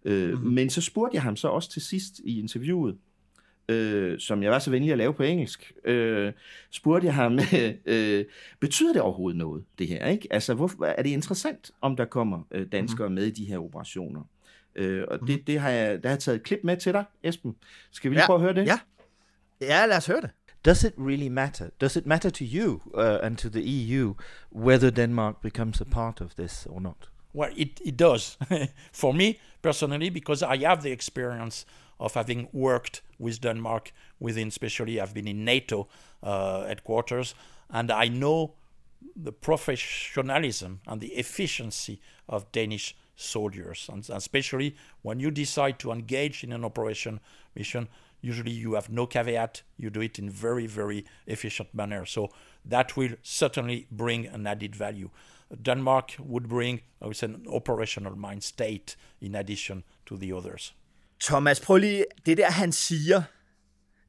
[0.04, 0.48] Øh, mm.
[0.48, 2.96] Men så spurgte jeg ham så også til sidst i interviewet,
[3.68, 6.32] øh, som jeg var så venlig at lave på engelsk, øh,
[6.70, 7.38] spurgte jeg ham,
[7.86, 8.24] øh,
[8.60, 10.06] betyder det overhovedet noget, det her?
[10.06, 10.28] Ikke?
[10.30, 13.14] Altså, hvor, er det interessant, om der kommer øh, danskere mm.
[13.14, 14.22] med i de her operationer?
[14.76, 15.44] Øh, og det, mhm.
[15.44, 17.56] det har jeg, der har jeg taget et klip med til dig, Esben.
[17.90, 18.26] Skal vi lige ja.
[18.26, 18.66] prøve at høre det?
[18.66, 18.78] Ja.
[19.60, 20.30] ja, lad os høre det.
[20.64, 21.68] Does it really matter?
[21.80, 24.14] Does it matter to you uh, and to the EU
[24.52, 27.10] whether Denmark becomes a part of this or not?
[27.34, 28.38] Well, it, it does.
[28.92, 31.64] For me personally, because I have the experience
[31.98, 35.88] of having worked with Denmark within, especially I've been in NATO
[36.22, 37.34] uh, headquarters,
[37.70, 38.54] and I know
[39.14, 46.44] the professionalism and the efficiency of Danish soldiers, and especially when you decide to engage
[46.44, 47.20] in an operation
[47.54, 47.88] mission.
[48.20, 49.62] Usually, you have no caveat.
[49.76, 52.04] You do it in very, very efficient manner.
[52.04, 52.30] So
[52.64, 55.10] that will certainly bring an added value.
[55.62, 60.72] Denmark would bring, I would say, an operational mind state in addition to the others.
[61.20, 63.22] Thomas, prøv lige, det der han siger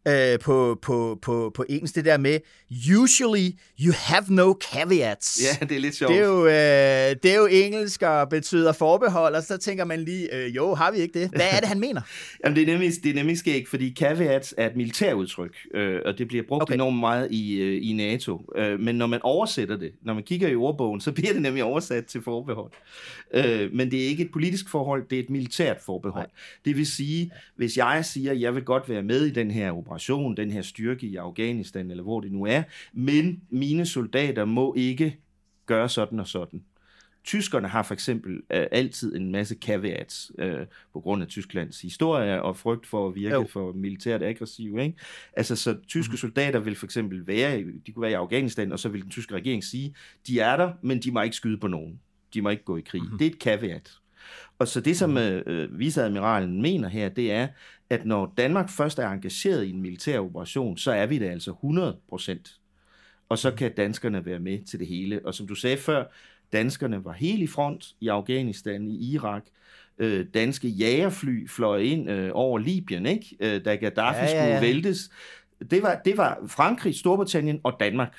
[0.08, 2.40] øh, på, på, på, på engelsk, det der med,
[3.00, 3.50] usually
[3.82, 5.42] you have no caveats.
[5.44, 6.12] Ja, det er lidt sjovt.
[6.12, 10.00] Det er jo, øh, det er jo engelsk og betyder forbehold, og så tænker man
[10.00, 11.30] lige, øh, jo, har vi ikke det?
[11.30, 12.02] Hvad er det, han mener?
[12.44, 16.18] Jamen, det er nemlig, det er nemlig skægt, fordi caveats er et militærudtryk, øh, og
[16.18, 16.74] det bliver brugt okay.
[16.74, 18.52] enormt meget i, øh, i NATO.
[18.56, 21.64] Øh, men når man oversætter det, når man kigger i ordbogen, så bliver det nemlig
[21.64, 22.72] oversat til forbehold.
[23.34, 26.28] Øh, men det er ikke et politisk forhold, det er et militært forbehold.
[26.28, 26.32] Nej.
[26.66, 29.72] Det vil sige, hvis jeg siger, at jeg vil godt være med i den her
[29.72, 29.89] operation,
[30.38, 35.18] den her styrke i Afghanistan, eller hvor det nu er, men mine soldater må ikke
[35.66, 36.64] gøre sådan og sådan.
[37.24, 42.42] Tyskerne har for eksempel øh, altid en masse caveats øh, på grund af Tysklands historie
[42.42, 43.48] og frygt for at virke jo.
[43.52, 44.78] for militært aggressiv.
[44.80, 44.98] Ikke?
[45.34, 46.18] Altså, så tyske mm.
[46.18, 49.36] soldater vil for eksempel være, de kunne være i Afghanistan, og så vil den tyske
[49.36, 49.96] regering sige,
[50.28, 52.00] de er der, men de må ikke skyde på nogen.
[52.34, 53.02] De må ikke gå i krig.
[53.02, 53.18] Mm.
[53.18, 53.99] Det er et caveat.
[54.60, 55.20] Og så det, som mhm.
[55.20, 57.48] øh, viceadmiralen mener her, det er,
[57.90, 61.52] at når Danmark først er engageret i en militær operation, så er vi det altså
[61.52, 62.60] 100 procent.
[63.30, 63.58] Og så mhm.
[63.58, 65.26] kan danskerne være med til det hele.
[65.26, 66.06] Og som du sagde før,
[66.54, 69.44] danskerne var helt i front i Afghanistan, i Irak.
[69.98, 73.38] Øh, danske jagerfly fløj ind øh, over Libyen, ikke?
[73.40, 74.58] Øh, da Gaddafi ja, ja, ja.
[74.58, 75.10] skulle væltes.
[75.72, 78.18] Det var, det var Frankrig, Storbritannien og Danmark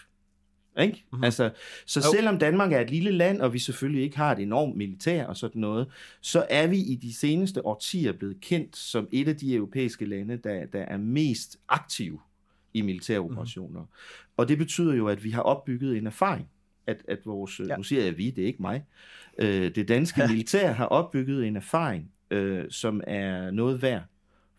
[0.78, 1.04] Ikke?
[1.10, 1.24] Mm-hmm.
[1.24, 1.50] Altså,
[1.86, 2.16] så jo.
[2.16, 5.36] selvom Danmark er et lille land, og vi selvfølgelig ikke har et enormt militær og
[5.36, 5.86] sådan noget,
[6.20, 10.36] så er vi i de seneste årtier blevet kendt som et af de europæiske lande,
[10.36, 12.18] der, der er mest aktive
[12.74, 13.80] i militære operationer.
[13.80, 13.86] Mm.
[14.36, 16.48] Og det betyder jo, at vi har opbygget en erfaring.
[16.86, 17.76] At, at vores, ja.
[17.76, 18.84] nu siger jeg vi, det er ikke mig,
[19.38, 24.02] øh, det danske militær har opbygget en erfaring, øh, som er noget værd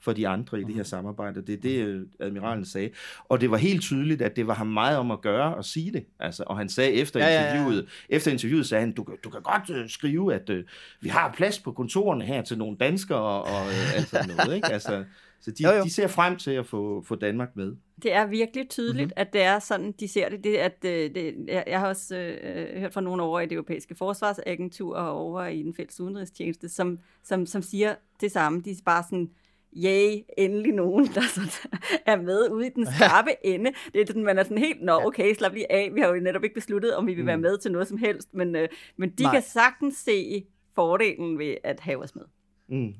[0.01, 0.83] for de andre i det her mhm.
[0.83, 1.41] samarbejde.
[1.41, 2.89] Det er det, øh, admiralen sagde.
[3.29, 5.91] Og det var helt tydeligt, at det var ham meget om at gøre og sige
[5.91, 6.05] det.
[6.19, 8.15] Altså, og han sagde efter ja, interviewet, ja, ja.
[8.15, 10.57] efter interviewet sagde han, du, du kan godt uh, skrive, at uh,
[11.01, 14.55] vi har plads på kontorerne her til nogle danskere og, og uh, alt sådan noget.
[14.55, 14.67] Ikke?
[14.81, 15.03] Altså,
[15.41, 15.83] så de, jo, jo.
[15.83, 17.75] de ser frem til at få, få Danmark med.
[18.03, 19.21] Det er virkelig tydeligt, mm-hmm.
[19.21, 20.43] at det er sådan, de ser det.
[20.43, 23.95] det, at, det jeg, jeg har også øh, hørt fra nogle over i det europæiske
[23.95, 28.61] forsvarsagentur og over i den fælles udenrigstjeneste, som, som, som siger det samme.
[28.61, 29.29] De er bare sådan,
[29.77, 31.49] yay, endelig nogen, der sådan
[32.05, 33.71] er med ude i den skarpe ende.
[33.93, 36.19] Det er sådan, man er sådan helt, nå okay, slap lige af, vi har jo
[36.19, 37.41] netop ikke besluttet, om vi vil være mm.
[37.41, 39.33] med til noget som helst, men, øh, men de Nej.
[39.33, 42.23] kan sagtens se fordelen ved at have os med.
[42.67, 42.93] Mm.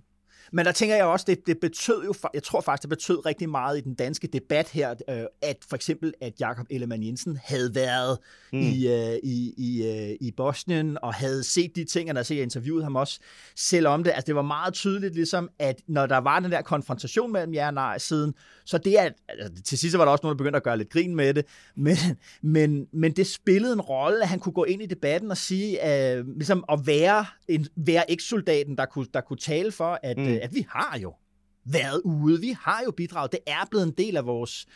[0.54, 3.50] Men der tænker jeg også, det, det betød jo, jeg tror faktisk, det betød rigtig
[3.50, 7.76] meget i den danske debat her, øh, at for eksempel, at Jakob Ellemann Jensen havde
[7.76, 8.18] været
[8.54, 8.60] mm.
[8.60, 12.44] i, øh, i, i, øh, i Bosnien, og havde set de ting, og der jeg
[12.44, 13.20] interviewet ham også
[13.56, 14.12] selv om det.
[14.12, 17.68] Altså det var meget tydeligt ligesom, at når der var den der konfrontation mellem jer
[17.68, 18.34] og nej siden,
[18.66, 20.90] så det er, altså, til sidst var der også nogen, der begyndte at gøre lidt
[20.90, 21.98] grin med det, men,
[22.42, 25.88] men, men det spillede en rolle, at han kunne gå ind i debatten og sige,
[26.18, 30.41] øh, ligesom at være, en, være eks-soldaten, der kunne, der kunne tale for, at, mm.
[30.42, 31.14] At vi har jo
[31.66, 34.68] været ude, vi har jo bidraget, det er blevet en del af vores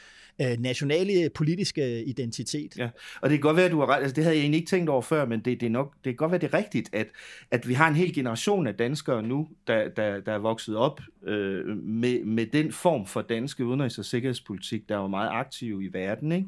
[0.41, 2.77] øh, nationale politiske identitet.
[2.77, 2.89] Ja,
[3.21, 4.69] og det kan godt være, at du har ret, altså det havde jeg egentlig ikke
[4.69, 6.89] tænkt over før, men det, det, er nok, det kan godt være, det er rigtigt,
[6.93, 7.07] at,
[7.51, 11.01] at vi har en hel generation af danskere nu, der, der, der er vokset op
[11.23, 15.87] øh, med, med den form for danske udenrigs- og sikkerhedspolitik, der var meget aktiv i
[15.93, 16.47] verden, ikke?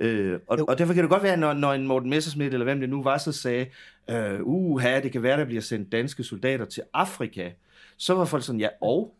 [0.00, 2.80] Øh, og, og derfor kan det godt være, når, når en Morten Messersmith, eller hvem
[2.80, 3.66] det nu var, så sagde,
[4.10, 7.50] øh, uha, det kan være, der bliver sendt danske soldater til Afrika,
[8.02, 9.14] så var folk sådan, ja, og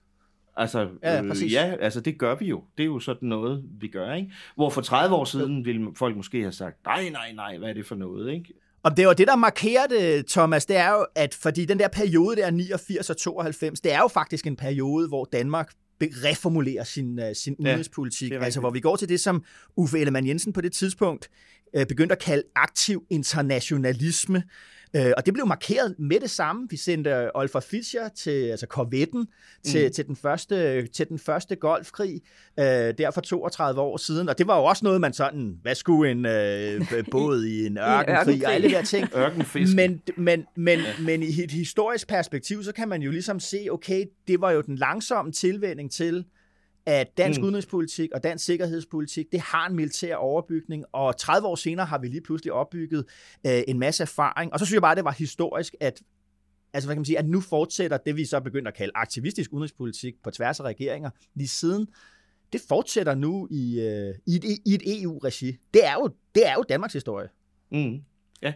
[0.56, 2.62] Altså, ja, øh, ja, altså det gør vi jo.
[2.76, 4.32] Det er jo sådan noget, vi gør, ikke?
[4.54, 7.72] Hvor for 30 år siden ville folk måske have sagt, nej, nej, nej, hvad er
[7.72, 8.54] det for noget, ikke?
[8.82, 11.88] Og det var det, der markerer det, Thomas, det er jo, at fordi den der
[11.88, 17.18] periode der 89 og 92, det er jo faktisk en periode, hvor Danmark reformulerer sin,
[17.18, 18.32] uh, sin udenrigspolitik.
[18.32, 19.44] Ja, altså hvor vi går til det, som
[19.76, 21.28] Uffe Ellemann Jensen på det tidspunkt
[21.76, 24.42] uh, begyndte at kalde aktiv internationalisme.
[24.96, 26.66] Øh, og det blev markeret med det samme.
[26.70, 29.26] Vi sendte Olfa Fischer til altså korvetten
[29.64, 29.92] til, mm.
[29.92, 32.20] til, den første, til den første golfkrig,
[32.59, 34.28] øh, der for 32 år siden.
[34.28, 37.78] Og det var jo også noget, man sådan, hvad skulle en øh, båd i en
[37.78, 39.09] ørkenkrig og alle de der ting.
[39.16, 39.76] Ørkenfisk.
[39.76, 44.05] Men, men, men, men i et historisk perspektiv, så kan man jo ligesom se, okay,
[44.28, 46.24] det var jo den langsomme tilvænding til,
[46.86, 47.44] at dansk mm.
[47.44, 52.08] udenrigspolitik og dansk sikkerhedspolitik, det har en militær overbygning, og 30 år senere har vi
[52.08, 53.04] lige pludselig opbygget
[53.46, 54.52] øh, en masse erfaring.
[54.52, 56.02] Og så synes jeg bare, det var historisk, at
[56.72, 59.52] altså hvad kan man sige, at nu fortsætter det, vi så begynder at kalde aktivistisk
[59.52, 61.86] udenrigspolitik på tværs af regeringer, lige siden,
[62.52, 65.56] det fortsætter nu i, øh, i, et, i et EU-regi.
[65.74, 67.28] Det er jo, det er jo Danmarks historie.
[67.70, 68.02] Mm.
[68.42, 68.52] Ja.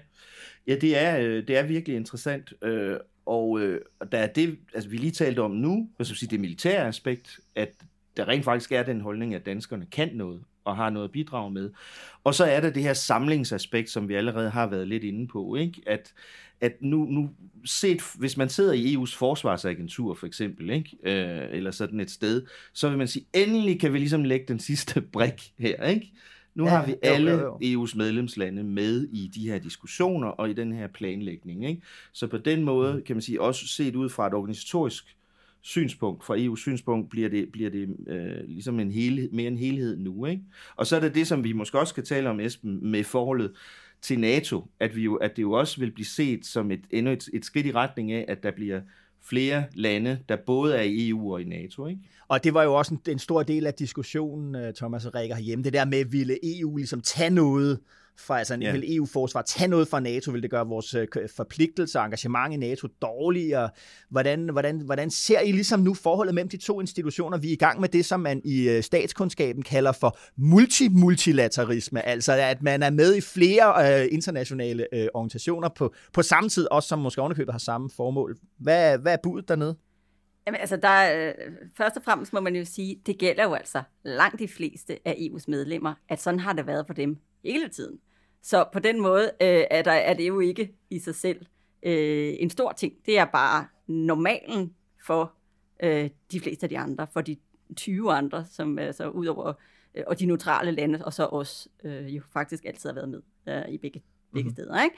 [0.66, 2.52] ja, det er, øh, det er virkelig interessant.
[2.62, 3.80] Øh, og øh,
[4.12, 7.40] der er det, altså vi lige talte om nu, hvad skal sige, det militære aspekt,
[7.54, 7.74] at
[8.16, 11.50] der rent faktisk er den holdning, at danskerne kan noget og har noget at bidrage
[11.50, 11.70] med.
[12.24, 15.54] Og så er der det her samlingsaspekt, som vi allerede har været lidt inde på,
[15.54, 15.82] ikke?
[15.86, 16.12] At,
[16.60, 17.30] at nu, nu
[17.64, 20.96] set, hvis man sidder i EU's forsvarsagentur for eksempel, ikke?
[21.02, 24.58] Øh, eller sådan et sted, så vil man sige, endelig kan vi ligesom lægge den
[24.58, 26.12] sidste brik her, ikke?
[26.54, 27.84] Nu ja, har vi alle jo, jo, jo.
[27.84, 31.68] EU's medlemslande med i de her diskussioner og i den her planlægning.
[31.68, 31.82] Ikke?
[32.12, 33.02] Så på den måde mm.
[33.02, 35.16] kan man sige, også set ud fra et organisatorisk
[35.66, 39.96] synspunkt, fra EU's synspunkt, bliver det, bliver det øh, ligesom en helhed, mere en helhed
[39.96, 40.26] nu.
[40.26, 40.42] Ikke?
[40.76, 43.52] Og så er det det, som vi måske også skal tale om, Esben, med forholdet
[44.02, 47.12] til NATO, at, vi jo, at det jo også vil blive set som et, endnu
[47.12, 48.80] et, et skridt i retning af, at der bliver
[49.22, 51.86] flere lande, der både er i EU og i NATO.
[51.86, 52.00] Ikke?
[52.28, 55.34] Og det var jo også en, en stor del af diskussionen, øh, Thomas og Rikke
[55.34, 57.78] herhjemme, det der med, ville EU ligesom tage noget
[58.18, 58.72] fra, altså ja.
[58.72, 60.30] vil EU-forsvar tage noget fra NATO?
[60.30, 63.70] Vil det gøre vores øh, forpligtelse og engagement i NATO dårligere?
[64.10, 67.38] Hvordan, hvordan, hvordan ser I ligesom nu forholdet mellem de to institutioner?
[67.38, 72.32] Vi er i gang med det, som man i øh, statskundskaben kalder for multimultilateralisme, altså
[72.32, 76.88] at man er med i flere øh, internationale øh, organisationer på, på samme tid, også
[76.88, 78.36] som måske ovenikøbet har samme formål.
[78.58, 79.76] Hvad, hvad er budet dernede?
[80.46, 81.34] Jamen, altså, der, øh,
[81.76, 85.12] først og fremmest må man jo sige, det gælder jo altså langt de fleste af
[85.12, 87.18] EU's medlemmer, at sådan har det været for dem
[87.52, 88.00] hele tiden.
[88.42, 91.46] Så på den måde øh, er, der, er det jo ikke i sig selv
[91.82, 92.92] øh, en stor ting.
[93.06, 94.74] Det er bare normalen
[95.06, 95.32] for
[95.82, 97.36] øh, de fleste af de andre, for de
[97.76, 99.52] 20 andre, som altså udover
[99.94, 103.22] øh, og de neutrale lande, og så os øh, jo faktisk altid har været med.
[103.48, 104.54] øh, i begge, begge mm.
[104.54, 104.82] steder.
[104.82, 104.96] Ikke?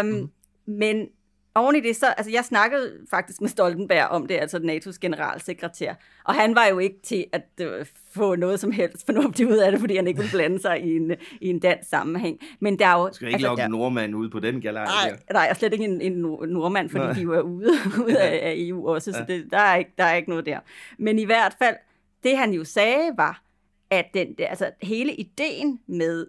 [0.00, 0.30] Um, mm.
[0.66, 1.08] Men
[1.56, 5.94] oven i det, så, altså jeg snakkede faktisk med Stoltenberg om det, altså NATO's generalsekretær,
[6.24, 9.70] og han var jo ikke til at uh, få noget som helst fornuftigt ud af
[9.70, 12.40] det, fordi han ikke ville blande sig i en, i en dansk sammenhæng.
[12.60, 13.10] Men der er jo...
[13.12, 15.32] Skal ikke altså, lokke en nordmand ud på den galej nej, der?
[15.32, 16.12] Nej, er slet ikke en, en
[16.48, 17.12] nordmand, fordi nej.
[17.12, 17.72] de jo er ude,
[18.04, 20.58] ude af, af EU også, så det, der, er ikke, der er ikke noget der.
[20.98, 21.76] Men i hvert fald,
[22.24, 23.42] det han jo sagde var,
[23.90, 26.26] at den, altså hele ideen med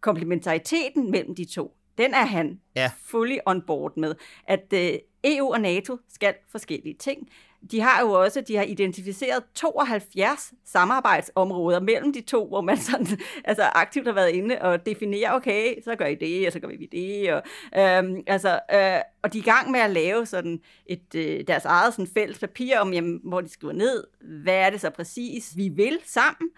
[0.00, 2.90] komplementariteten mellem de to, den er han ja.
[3.06, 7.28] fully on board med, at uh, EU og NATO skal forskellige ting.
[7.70, 13.06] De har jo også, de har identificeret 72 samarbejdsområder mellem de to, hvor man sådan,
[13.44, 16.68] altså aktivt har været inde og definere, okay, så gør I det, og så gør
[16.68, 17.42] vi det, og,
[17.78, 21.64] øhm, altså, øh, og de er i gang med at lave sådan et, øh, deres
[21.64, 24.04] eget sådan fælles papir om, jamen, hvor de skriver ned,
[24.42, 26.50] hvad er det så præcis, vi vil sammen,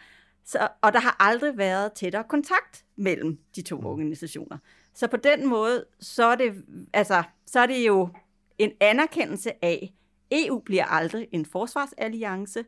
[0.44, 3.86] så, og der har aldrig været tættere kontakt mellem de to mm.
[3.86, 4.58] organisationer.
[4.94, 8.08] Så på den måde, så er det, altså, så er det jo
[8.58, 9.94] en anerkendelse af,
[10.30, 12.64] EU bliver aldrig en forsvarsalliance.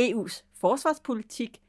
[0.00, 1.60] EU's forsvarspolitik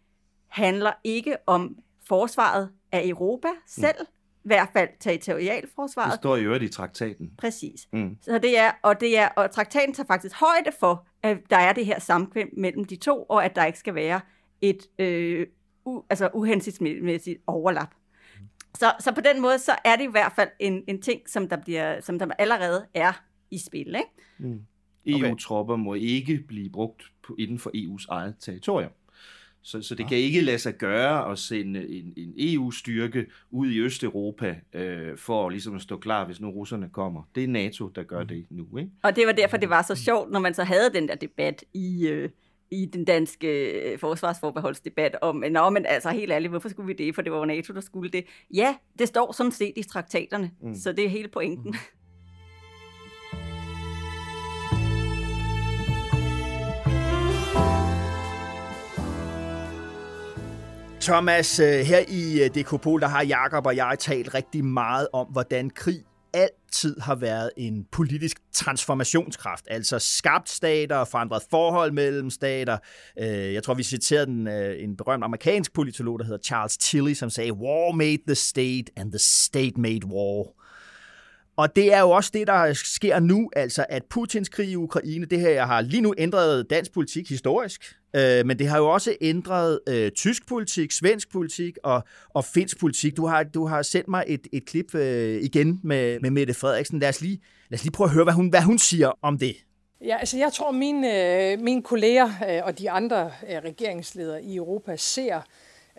[0.48, 4.06] handler ikke om forsvaret af Europa selv, mm.
[4.44, 6.12] i hvert fald territorialforsvaret.
[6.12, 7.32] Det står i øvrigt i traktaten.
[7.38, 7.88] Præcis.
[7.94, 8.18] Mm.
[8.22, 11.74] Så det er, og, det er, og traktaten tager faktisk højde for, at der er
[11.74, 14.22] det her samkvem mellem de to, og at der ikke skal være
[14.62, 15.48] et øh,
[15.86, 17.96] u, altså uhensigtsmæssigt overlap.
[18.78, 21.50] Så, så på den måde, så er det i hvert fald en, en ting, som
[21.50, 23.14] der, bliver, som der allerede er
[23.52, 23.88] i spil.
[23.88, 24.10] Ikke?
[24.40, 24.62] Mm.
[25.06, 28.92] EU-tropper må ikke blive brugt på, inden for EU's eget territorium.
[29.64, 30.10] Så, så det ja.
[30.10, 35.50] kan ikke lade sig gøre at sende en, en EU-styrke ud i Østeuropa øh, for
[35.50, 37.24] ligesom at stå klar, hvis nu russerne kommer.
[37.36, 38.28] Det er NATO, der gør mm.
[38.28, 38.78] det nu.
[38.78, 38.92] Ikke?
[39.04, 41.64] Og det var derfor, det var så sjovt, når man så havde den der debat
[41.74, 42.30] i, øh,
[42.72, 47.16] i den danske øh, forsvarsforbeholdsdebat om, nå, men altså helt ærligt, hvorfor skulle vi det?
[47.16, 48.26] For det var NATO, der skulle det.
[48.54, 50.76] Ja, det står sådan set i traktaterne, mm.
[50.76, 51.72] så det er hele pointen.
[51.72, 51.78] Mm.
[61.02, 65.28] Thomas, øh, her i øh, Dekopol, der har Jakob og jeg talt rigtig meget om,
[65.28, 72.30] hvordan krig altid har været en politisk transformationskraft, altså skabt stater og forandret forhold mellem
[72.30, 72.78] stater.
[73.20, 77.14] Øh, jeg tror, vi citerede den, øh, en berømt amerikansk politolog, der hedder Charles Tilly,
[77.14, 80.61] som sagde, War made the state, and the state made war.
[81.56, 85.26] Og det er jo også det, der sker nu, altså at Putins krig i Ukraine,
[85.26, 88.90] det her jeg har lige nu ændret dansk politik historisk, øh, men det har jo
[88.90, 93.18] også ændret øh, tysk politik, svensk politik og, og finsk politik.
[93.18, 97.00] Du har, du har sendt mig et, et klip øh, igen med, med Mette Frederiksen.
[97.00, 99.38] Lad os, lige, lad os lige prøve at høre, hvad hun, hvad hun siger om
[99.38, 99.56] det.
[100.06, 104.56] Ja, altså jeg tror, mine, øh, mine kolleger øh, og de andre øh, regeringsledere i
[104.56, 105.42] Europa ser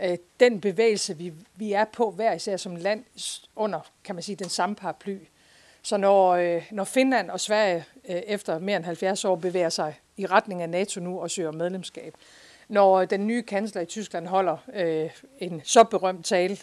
[0.04, 3.04] øh, den bevægelse, vi, vi er på hver især som land
[3.56, 5.18] under, kan man sige, den samme paraply.
[5.82, 9.94] Så når, øh, når Finland og Sverige øh, efter mere end 70 år bevæger sig
[10.16, 12.14] i retning af NATO nu og søger medlemskab,
[12.68, 16.58] når øh, den nye kansler i Tyskland holder øh, en så berømt tale,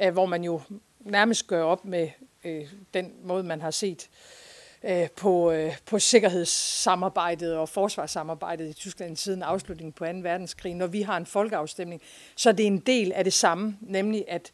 [0.00, 0.60] øh, hvor man jo
[1.00, 2.08] nærmest gør op med
[2.44, 4.08] øh, den måde, man har set
[4.82, 10.10] øh, på, øh, på sikkerhedssamarbejdet og forsvarssamarbejdet i Tyskland siden afslutningen på 2.
[10.22, 10.74] verdenskrig.
[10.74, 12.02] Når vi har en folkeafstemning,
[12.36, 14.52] så det er en del af det samme, nemlig at,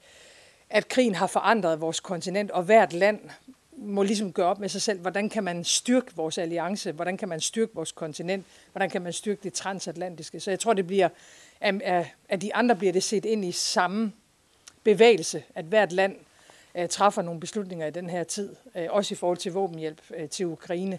[0.71, 3.21] at krigen har forandret vores kontinent, og hvert land
[3.79, 7.29] må ligesom gøre op med sig selv, hvordan kan man styrke vores alliance, hvordan kan
[7.29, 10.41] man styrke vores kontinent, hvordan kan man styrke det transatlantiske.
[10.41, 11.09] Så jeg tror, det bliver,
[12.29, 14.13] at de andre bliver det set ind i samme
[14.85, 16.17] bevægelse, at hvert land
[16.75, 20.29] øh, træffer nogle beslutninger i den her tid, øh, også i forhold til våbenhjælp øh,
[20.29, 20.99] til Ukraine,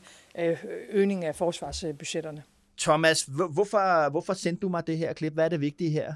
[0.90, 2.44] øgning af forsvarsbudgetterne.
[2.78, 5.34] Thomas, hvorfor, hvorfor sendte du mig det her klip?
[5.34, 6.14] Hvad er det vigtige her?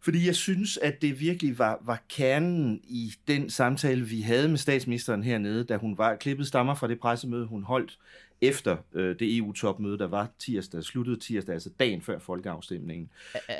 [0.00, 4.58] Fordi jeg synes, at det virkelig var, var kernen i den samtale, vi havde med
[4.58, 6.16] statsministeren hernede, da hun var.
[6.16, 7.98] Klippet stammer fra det pressemøde, hun holdt
[8.40, 13.10] efter øh, det EU-topmøde, der var tirsdag, sluttede tirsdag, altså dagen før folkeafstemningen.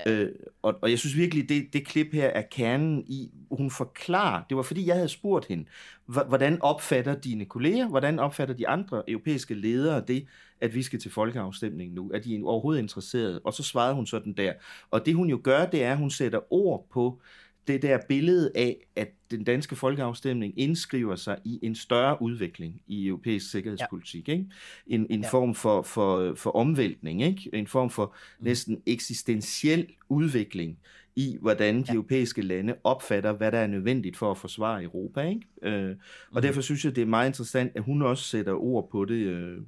[0.06, 0.28] Øh,
[0.62, 4.56] og, og jeg synes virkelig, det, det klip her er kernen i, hun forklarer, det
[4.56, 5.64] var fordi, jeg havde spurgt hende,
[6.06, 10.26] hvordan opfatter dine kolleger, hvordan opfatter de andre europæiske ledere det,
[10.60, 12.10] at vi skal til folkeafstemning nu?
[12.14, 13.40] Er de overhovedet interesserede?
[13.44, 14.52] Og så svarede hun sådan der.
[14.90, 17.20] Og det hun jo gør, det er, at hun sætter ord på
[17.68, 23.06] det der billede af, at den danske folkeafstemning indskriver sig i en større udvikling i
[23.06, 24.28] europæisk sikkerhedspolitik.
[24.28, 24.32] Ja.
[24.32, 24.46] Ikke?
[24.86, 25.28] En, en ja.
[25.28, 27.50] form for, for, for omvæltning, ikke?
[27.52, 28.44] en form for mm.
[28.44, 30.78] næsten eksistentiel udvikling
[31.16, 31.94] i, hvordan de ja.
[31.94, 35.20] europæiske lande opfatter, hvad der er nødvendigt for at forsvare Europa.
[35.20, 35.46] Ikke?
[35.62, 35.96] Øh, og
[36.34, 36.42] mm.
[36.42, 39.58] derfor synes jeg, det er meget interessant, at hun også sætter ord på det øh,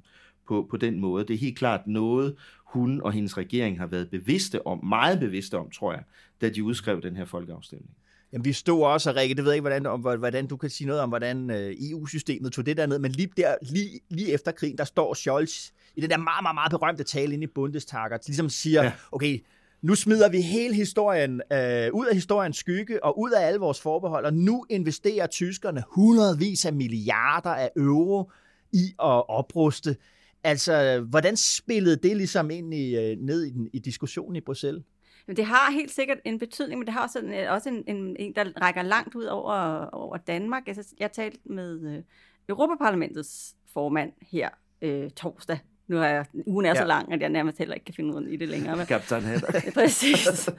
[0.47, 1.25] på, på den måde.
[1.25, 5.57] Det er helt klart noget, hun og hendes regering har været bevidste om, meget bevidste
[5.57, 6.03] om, tror jeg,
[6.41, 7.89] da de udskrev den her folkeafstemning.
[8.33, 10.87] Jamen, vi stod også, Rikke, det ved jeg ikke, hvordan, om, hvordan du kan sige
[10.87, 14.51] noget om, hvordan øh, EU-systemet tog det der ned, men lige, der, lige, lige efter
[14.51, 18.11] krigen, der står Scholz i den der meget, meget, meget berømte tale inde i Bundestag,
[18.11, 18.91] og ligesom siger, ja.
[19.11, 19.39] okay,
[19.81, 23.81] nu smider vi hele historien øh, ud af historiens skygge og ud af alle vores
[23.81, 28.31] forbehold, og nu investerer tyskerne hundredvis af milliarder af euro
[28.73, 29.95] i at opruste.
[30.43, 34.83] Altså, hvordan spillede det ligesom ind i, øh, ned i, den, i diskussionen i Bruxelles?
[35.27, 38.15] Men det har helt sikkert en betydning, men det har også en, også en, en,
[38.19, 40.67] en der rækker langt ud over, over Danmark.
[40.67, 42.03] Altså, jeg talte med øh,
[42.49, 44.49] Europaparlamentets formand her
[44.81, 45.59] øh, torsdag,
[45.91, 46.75] nu er ugen er ja.
[46.75, 48.75] så lang, at jeg nærmest heller ikke kan finde ud af det længere.
[48.75, 48.85] Men...
[48.85, 49.71] Hedder.
[49.81, 50.49] Præcis.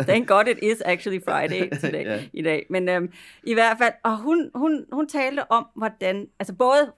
[0.00, 2.22] Thank God it is actually Friday today, ja.
[2.32, 2.66] i dag.
[2.70, 3.12] Men øhm,
[3.44, 6.92] i hvert fald, og hun, hun, hun talte om, hvordan, altså både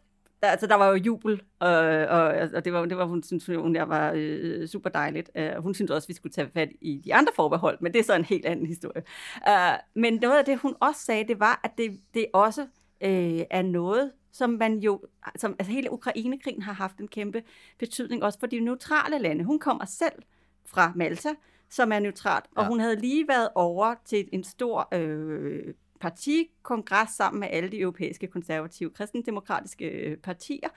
[0.44, 1.76] altså der var jo jubel, og,
[2.08, 2.24] og,
[2.54, 5.30] og det var, det var hun synes hun, jeg var øh, super dejligt.
[5.38, 8.04] Uh, hun synes også, vi skulle tage fat i de andre forbehold, men det er
[8.04, 9.02] så en helt anden historie.
[9.48, 12.66] Uh, men noget af det, hun også sagde, det var, at det, det også
[13.00, 15.00] øh, er noget, som man jo,
[15.36, 17.42] som, altså hele Ukrainekrigen har haft en kæmpe
[17.78, 19.44] betydning også for de neutrale lande.
[19.44, 20.22] Hun kommer selv
[20.66, 21.28] fra Malta,
[21.70, 22.60] som er neutralt, ja.
[22.60, 25.74] og hun havde lige været over til en stor øh,
[26.04, 30.68] partikongres sammen med alle de europæiske konservative kristendemokratiske øh, partier,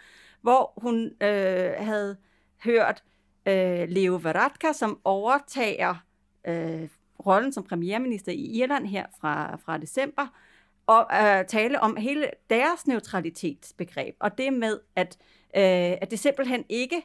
[0.42, 2.18] hvor hun øh, havde
[2.64, 3.04] hørt
[3.46, 5.96] øh, Leo Varadkar, som overtager
[6.48, 6.88] øh,
[7.26, 10.28] rollen som premierminister i Irland her fra, fra december,
[10.86, 15.18] og øh, tale om hele deres neutralitetsbegreb, og det med, at,
[15.56, 17.02] øh, at det simpelthen ikke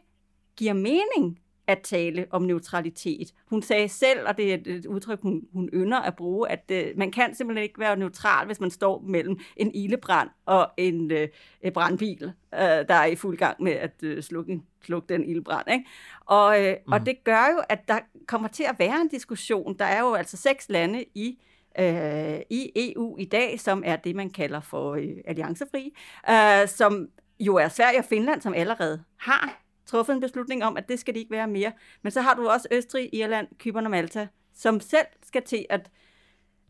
[0.56, 3.34] giver mening at tale om neutralitet.
[3.46, 6.86] Hun sagde selv, og det er et udtryk, hun, hun ynder at bruge, at øh,
[6.96, 11.28] man kan simpelthen ikke være neutral, hvis man står mellem en ildebrand og en øh,
[11.74, 15.70] brandbil, øh, der er i fuld gang med at øh, slukke, slukke den ildbrand.
[15.72, 15.84] Ikke?
[16.20, 16.92] Og, øh, mm.
[16.92, 19.78] og det gør jo, at der kommer til at være en diskussion.
[19.78, 21.38] Der er jo altså seks lande i
[21.78, 25.96] øh, i EU i dag, som er det, man kalder for øh, alliancefri,
[26.30, 27.08] øh, som
[27.40, 29.61] jo er Sverige og Finland, som allerede har
[29.92, 31.72] truffet en beslutning om, at det skal de ikke være mere.
[32.02, 35.90] Men så har du også Østrig, Irland, Kypern og Malta, som selv skal til at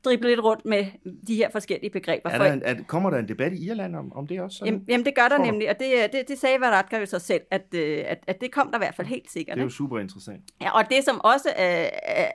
[0.05, 0.87] drible lidt rundt med
[1.27, 2.31] de her forskellige begreber.
[2.31, 4.63] Er der en, er, kommer der en debat i Irland om, om det også?
[4.65, 7.43] Jamen, jamen det gør der nemlig, og det, det, det sagde Varadkar jo sig selv,
[7.51, 9.55] at, øh, at, at det kom der i hvert fald helt sikkert.
[9.57, 10.43] Det er jo super interessant.
[10.61, 11.89] Ja, og det som også er,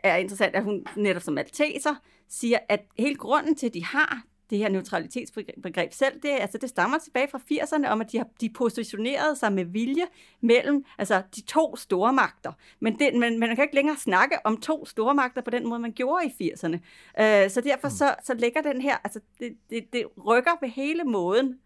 [0.03, 1.95] er interessant, er, at hun netop som malteser
[2.29, 6.69] siger, at hele grunden til, at de har det her neutralitetsbegreb selv, det, altså det
[6.69, 10.03] stammer tilbage fra 80'erne om, at de har de positionerede sig med vilje
[10.41, 12.51] mellem altså de to store magter.
[12.79, 15.79] Men, det, men man kan ikke længere snakke om to store magter på den måde,
[15.79, 16.75] man gjorde i 80'erne.
[16.75, 21.03] Uh, så derfor så, så ligger den her, altså det, det, det rykker ved hele
[21.03, 21.59] måden,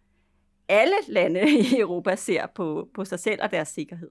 [0.70, 4.10] alle lande i Europa ser på, på sig selv og deres sikkerhed.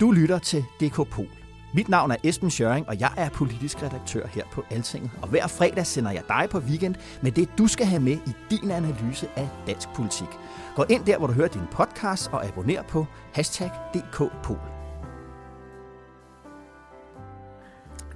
[0.00, 1.39] Du lytter til DK Pol.
[1.74, 5.10] Mit navn er Esben Schøring, og jeg er politisk redaktør her på Altinget.
[5.22, 8.32] Og hver fredag sender jeg dig på weekend med det, du skal have med i
[8.50, 10.28] din analyse af dansk politik.
[10.76, 14.79] Gå ind der, hvor du hører din podcast, og abonner på hashtag DKPol.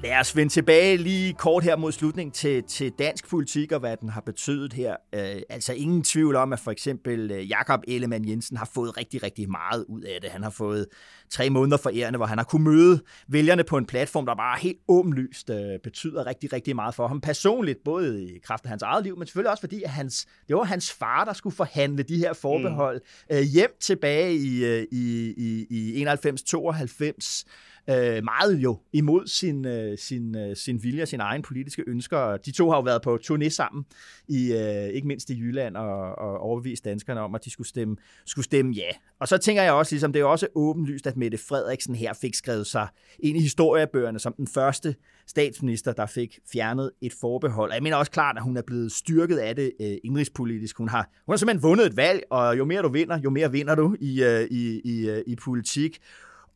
[0.05, 3.97] Lad os vende tilbage lige kort her mod slutningen til, til dansk politik og hvad
[3.97, 4.97] den har betydet her.
[5.15, 9.23] Øh, altså ingen tvivl om, at for eksempel øh, Jakob Ellemann Jensen har fået rigtig,
[9.23, 10.31] rigtig meget ud af det.
[10.31, 10.87] Han har fået
[11.31, 14.59] tre måneder for ærende, hvor han har kunnet møde vælgerne på en platform, der bare
[14.61, 18.83] helt åbenlyst øh, betyder rigtig, rigtig meget for ham personligt, både i kraft af hans
[18.83, 22.03] eget liv, men selvfølgelig også fordi, at hans, det var hans far, der skulle forhandle
[22.03, 23.01] de her forbehold
[23.31, 23.37] mm.
[23.37, 27.45] øh, hjem tilbage i, øh, i, i, i 91-92
[27.91, 32.37] øh, meget jo imod sin, øh, sin, øh, sin vilje og sine egen politiske ønsker.
[32.37, 33.85] De to har jo været på turné sammen,
[34.29, 37.97] i, øh, ikke mindst i Jylland, og, og overbevist danskerne om, at de skulle stemme,
[38.27, 38.91] skulle stemme ja.
[39.21, 42.35] Og så tænker jeg også, ligesom det er også åbenlyst, at Mette Frederiksen her fik
[42.35, 44.95] skrevet sig ind i historiebøgerne som den første
[45.27, 47.71] statsminister, der fik fjernet et forbehold.
[47.71, 50.79] Og jeg mener også klart, at hun er blevet styrket af det øh, indrigspolitisk.
[50.79, 53.53] Hun har, hun har simpelthen vundet et valg, og jo mere du vinder, jo mere
[53.53, 55.99] vinder du i, øh, i, i, øh, i politik.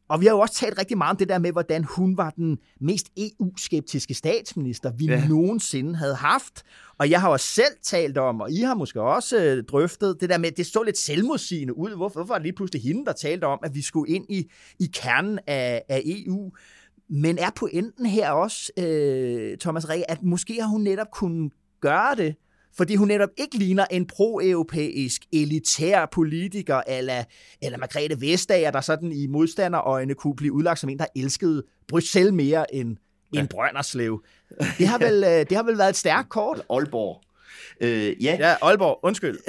[0.08, 2.30] Og vi har jo også talt rigtig meget om det der med, hvordan hun var
[2.30, 5.28] den mest EU-skeptiske statsminister, vi ja.
[5.28, 6.62] nogensinde havde haft.
[6.98, 10.28] Og jeg har også selv talt om, og I har måske også øh, drøftet det
[10.28, 11.96] der med, det så lidt selvmodsigende ud.
[11.96, 14.50] Hvorfor, hvorfor var det lige pludselig hende, der talte om, at vi skulle ind i,
[14.80, 16.52] i kernen af, af EU?
[17.10, 22.14] Men er pointen her også, øh, Thomas Række, at måske har hun netop kunnet gøre
[22.14, 22.34] det,
[22.76, 27.24] fordi hun netop ikke ligner en pro-europæisk elitær politiker, eller,
[27.62, 32.32] eller Margrethe Vestager, der sådan i modstanderøjne kunne blive udlagt som en, der elskede Bruxelles
[32.32, 32.96] mere end,
[33.34, 33.40] ja.
[33.40, 34.24] end Brønderslev.
[34.78, 36.62] Det har, vel, øh, det har vel været et stærkt kort.
[36.70, 37.22] Aalborg.
[37.80, 39.38] Øh, ja, Ja, Aalborg, undskyld.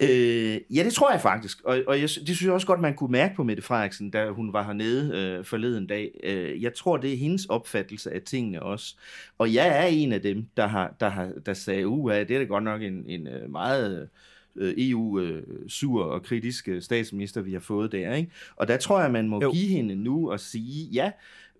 [0.00, 1.60] Øh, øh, ja, det tror jeg faktisk.
[1.64, 4.30] Og, og jeg, det synes jeg også godt, man kunne mærke på Mette Frederiksen, da
[4.30, 6.10] hun var hernede øh, forleden dag.
[6.24, 8.96] Øh, jeg tror, det er hendes opfattelse af tingene også.
[9.38, 12.38] Og jeg er en af dem, der, har, der, har, der sagde, uh, det er
[12.38, 14.08] da godt nok en, en øh, meget
[14.56, 18.14] øh, EU-sur og kritisk statsminister, vi har fået der.
[18.14, 18.30] Ikke?
[18.56, 19.52] Og der tror jeg, man må jo.
[19.52, 21.10] give hende nu og sige, ja,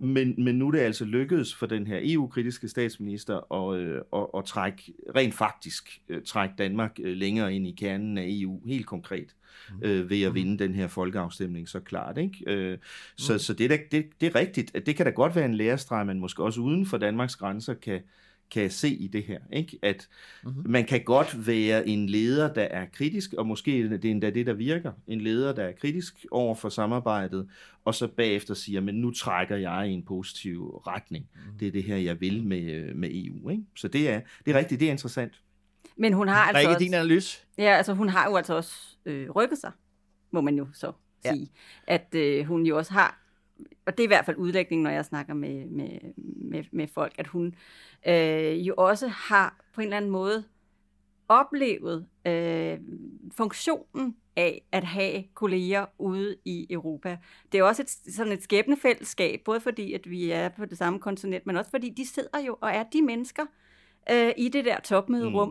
[0.00, 4.26] men, men nu er det altså lykkedes for den her EU-kritiske statsminister at, øh, at,
[4.36, 8.86] at trække, rent faktisk øh, trække Danmark øh, længere ind i kernen af EU, helt
[8.86, 9.34] konkret,
[9.82, 12.18] øh, ved at vinde den her folkeafstemning så klart.
[12.18, 12.44] Ikke?
[12.46, 12.78] Øh,
[13.16, 15.44] så så det, er da, det, det er rigtigt, at det kan da godt være
[15.44, 18.00] en lærestreg, man måske også uden for Danmarks grænser kan,
[18.50, 19.38] kan se i det her.
[19.52, 19.78] Ikke?
[19.82, 20.08] At
[20.44, 20.70] mm-hmm.
[20.70, 24.46] man kan godt være en leder, der er kritisk, og måske er det endda det,
[24.46, 24.92] der virker.
[25.06, 27.48] En leder, der er kritisk over for samarbejdet,
[27.84, 31.26] og så bagefter siger, men nu trækker jeg i en positiv retning.
[31.34, 31.58] Mm.
[31.58, 33.50] Det er det her, jeg vil med, med EU.
[33.50, 33.62] Ikke?
[33.76, 35.40] Så det er, det er rigtigt, det er interessant.
[35.96, 37.38] Men hun har altså Rikke, også, din analyse?
[37.58, 38.74] ja, altså hun har jo altså også
[39.06, 39.72] øh, rykket sig,
[40.30, 40.92] må man jo så
[41.24, 41.32] Ja.
[41.32, 41.50] sige.
[41.86, 43.23] At øh, hun jo også har,
[43.86, 47.14] og det er i hvert fald udlægningen, når jeg snakker med, med, med, med folk,
[47.18, 47.54] at hun
[48.06, 50.44] øh, jo også har på en eller anden måde
[51.28, 52.78] oplevet øh,
[53.32, 57.18] funktionen af at have kolleger ude i Europa.
[57.52, 60.98] Det er også et, sådan et skæbnefællesskab, både fordi, at vi er på det samme
[60.98, 63.42] kontinent, men også fordi de sidder jo og er de mennesker
[64.10, 65.48] øh, i det der topmøderum,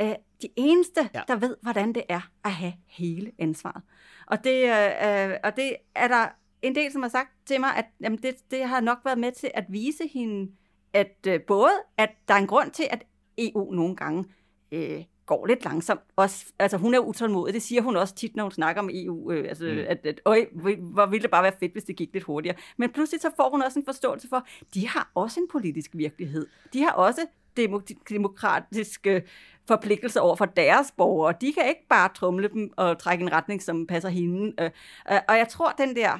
[0.00, 0.06] mm.
[0.06, 1.22] øh, de eneste, Ja.
[1.28, 3.82] der ved, hvordan det er at have hele ansvaret.
[4.26, 6.28] Og det, øh, øh, og det er der
[6.62, 9.32] en del, som har sagt til mig, at jamen det, det har nok været med
[9.32, 10.52] til at vise hende,
[10.92, 13.04] at øh, både, at der er en grund til, at
[13.38, 14.24] EU nogle gange
[14.72, 16.00] øh, går lidt langsomt.
[16.16, 19.32] Også, altså hun er utålmodig, det siger hun også tit, når hun snakker om EU,
[19.32, 19.78] øh, altså, mm.
[19.88, 22.56] at, at øj, hvor ville det bare være fedt, hvis det gik lidt hurtigere.
[22.76, 26.46] Men pludselig så får hun også en forståelse for, de har også en politisk virkelighed.
[26.72, 27.26] De har også
[27.60, 29.22] demok- demokratiske
[29.68, 31.34] forpligtelser over for deres borgere.
[31.40, 34.52] De kan ikke bare trumle dem og trække en retning, som passer hende.
[34.60, 34.70] Øh,
[35.12, 36.18] øh, og jeg tror, den der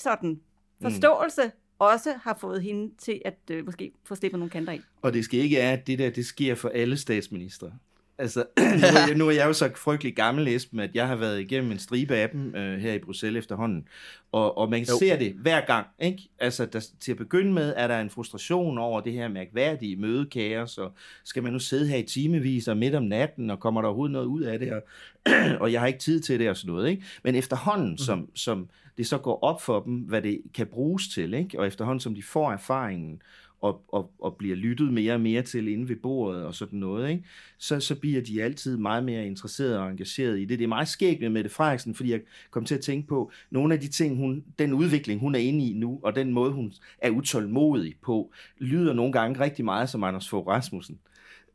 [0.00, 0.40] sådan
[0.82, 1.50] forståelse mm.
[1.78, 4.82] også har fået hende til at øh, måske få slippet nogle kanter ind.
[5.02, 7.72] Og det skal ikke være, at det der, det sker for alle statsministre.
[8.20, 11.16] Altså, nu, er jeg, nu er jeg jo så frygtelig gammel, Esben, at jeg har
[11.16, 13.88] været igennem en stribe af dem øh, her i Bruxelles efterhånden.
[14.32, 14.98] Og, og man Jo.
[14.98, 16.28] ser det hver gang, ikke?
[16.38, 20.78] Altså, der, til at begynde med er der en frustration over det her mærkværdige mødekaos,
[20.78, 20.92] og
[21.24, 24.12] skal man nu sidde her i timevis og midt om natten, og kommer der overhovedet
[24.12, 24.82] noget ud af det, og,
[25.62, 27.02] og jeg har ikke tid til det og sådan noget, ikke?
[27.24, 27.98] Men efterhånden, mm.
[27.98, 28.68] som, som
[28.98, 31.58] det så går op for dem, hvad det kan bruges til, ikke?
[31.58, 33.22] Og efterhånden, som de får erfaringen,
[33.60, 37.10] og, og, og bliver lyttet mere og mere til inde ved bordet og sådan noget,
[37.10, 37.24] ikke?
[37.58, 40.58] Så, så bliver de altid meget mere interesserede og engagerede i det.
[40.58, 43.74] Det er meget skægt med Mette Frederiksen, fordi jeg kom til at tænke på nogle
[43.74, 46.72] af de ting, hun, den udvikling, hun er inde i nu, og den måde, hun
[46.98, 50.98] er utålmodig på, lyder nogle gange rigtig meget som Anders Fogh Rasmussen.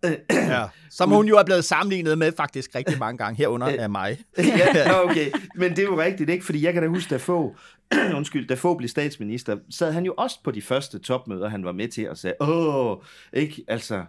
[0.32, 0.66] Ja.
[0.89, 4.18] Som hun jo er blevet sammenlignet med faktisk rigtig mange gange herunder af mig.
[4.38, 5.32] ja, okay.
[5.56, 6.46] Men det er jo rigtigt, ikke?
[6.46, 7.56] Fordi jeg kan da huske, da få,
[8.18, 11.72] undskyld, da få blev statsminister, sad han jo også på de første topmøder, han var
[11.72, 12.98] med til, og sagde, åh,
[13.34, 13.64] ikke?
[13.68, 14.04] Altså,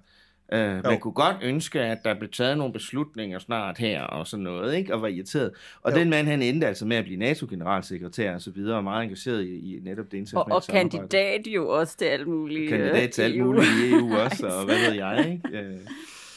[0.53, 4.42] øh, man kunne godt ønske, at der blev taget nogle beslutninger snart her, og sådan
[4.44, 4.94] noget, ikke?
[4.94, 5.51] Og var irriteret.
[5.82, 5.99] Og Jo.
[5.99, 9.42] den mand, han endte altså med at blive NATO-generalsekretær og så videre, og meget engageret
[9.44, 10.90] i, i netop det Og, internationale og samarbejde.
[10.90, 12.68] kandidat jo også til alt muligt.
[12.70, 15.59] Kandidat til øh, alt muligt i EU også, og hvad ved jeg, ikke?
[15.59, 15.78] Øh,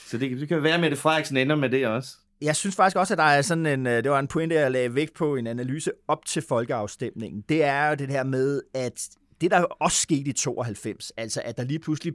[0.06, 2.16] Så det, det kan være, at Mette Frederiksen ender med det også.
[2.42, 4.72] Jeg synes faktisk også, at der er sådan en, øh, det var en pointe, jeg
[4.72, 7.44] lagde vægt på i en analyse op til folkeafstemningen.
[7.50, 9.08] Det er jo det her med, at
[9.42, 12.14] det der også skete i 92, altså at der lige pludselig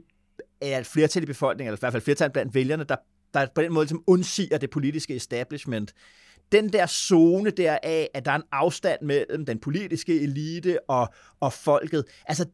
[0.61, 2.95] er et flertal i befolkningen, eller i hvert fald flertal blandt vælgerne, der,
[3.33, 5.93] der på den måde som undsiger det politiske establishment.
[6.51, 11.13] Den der zone der af, at der er en afstand mellem den politiske elite og,
[11.39, 12.45] og folket, altså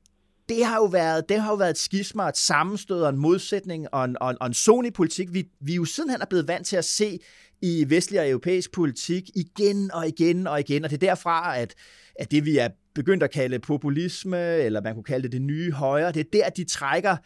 [0.49, 3.93] det har jo været, det har jo været et skisma, et sammenstød og en modsætning
[3.93, 6.47] og en, og en, og en zone i politik, vi, vi jo sidenhen er blevet
[6.47, 7.20] vant til at se
[7.62, 11.76] i vestlig og europæisk politik igen og igen og igen, og det er derfra, at,
[12.16, 15.72] at det vi er begyndt at kalde populisme, eller man kunne kalde det det nye
[15.72, 17.18] højre, det er der, de trækker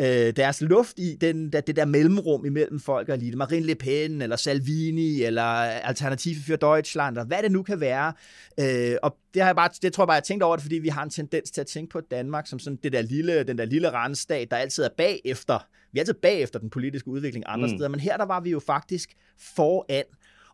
[0.00, 3.36] øh, deres luft i den, der, det der mellemrum imellem folk og elite.
[3.36, 8.12] Marine Le Pen, eller Salvini, eller Alternative für Deutschland, eller hvad det nu kan være.
[8.60, 10.78] Øh, og det, har jeg bare, det tror jeg bare, jeg tænkt over det, fordi
[10.78, 13.58] vi har en tendens til at tænke på Danmark som sådan det der lille, den
[13.58, 15.66] der lille randstat, der altid er bagefter.
[15.92, 17.74] Vi er altid bagefter den politiske udvikling andre mm.
[17.76, 20.04] steder, men her der var vi jo faktisk foran.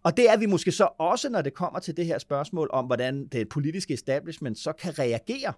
[0.03, 2.87] Og det er vi måske så også, når det kommer til det her spørgsmål om,
[2.87, 5.53] hvordan det politiske establishment så kan reagere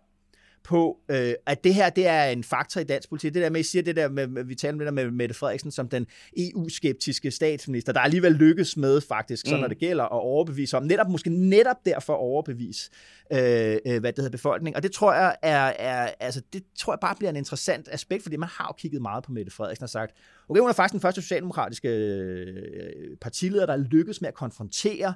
[0.64, 3.34] på, øh, at det her det er en faktor i dansk politik.
[3.34, 5.10] Det der med, at I siger det der med, vi taler om det der med
[5.10, 6.06] Mette Frederiksen som den
[6.36, 9.60] EU-skeptiske statsminister, der alligevel lykkes med faktisk, så mm.
[9.60, 12.90] når det gælder at overbevise om, netop måske netop derfor overbevise,
[13.32, 14.76] øh, øh, hvad det hedder, befolkningen.
[14.76, 18.22] Og det tror jeg er, er, altså det tror jeg bare bliver en interessant aspekt,
[18.22, 20.16] fordi man har jo kigget meget på Mette Frederiksen og sagt,
[20.48, 25.14] okay, hun er faktisk den første socialdemokratiske øh, partileder, der lykkes med at konfrontere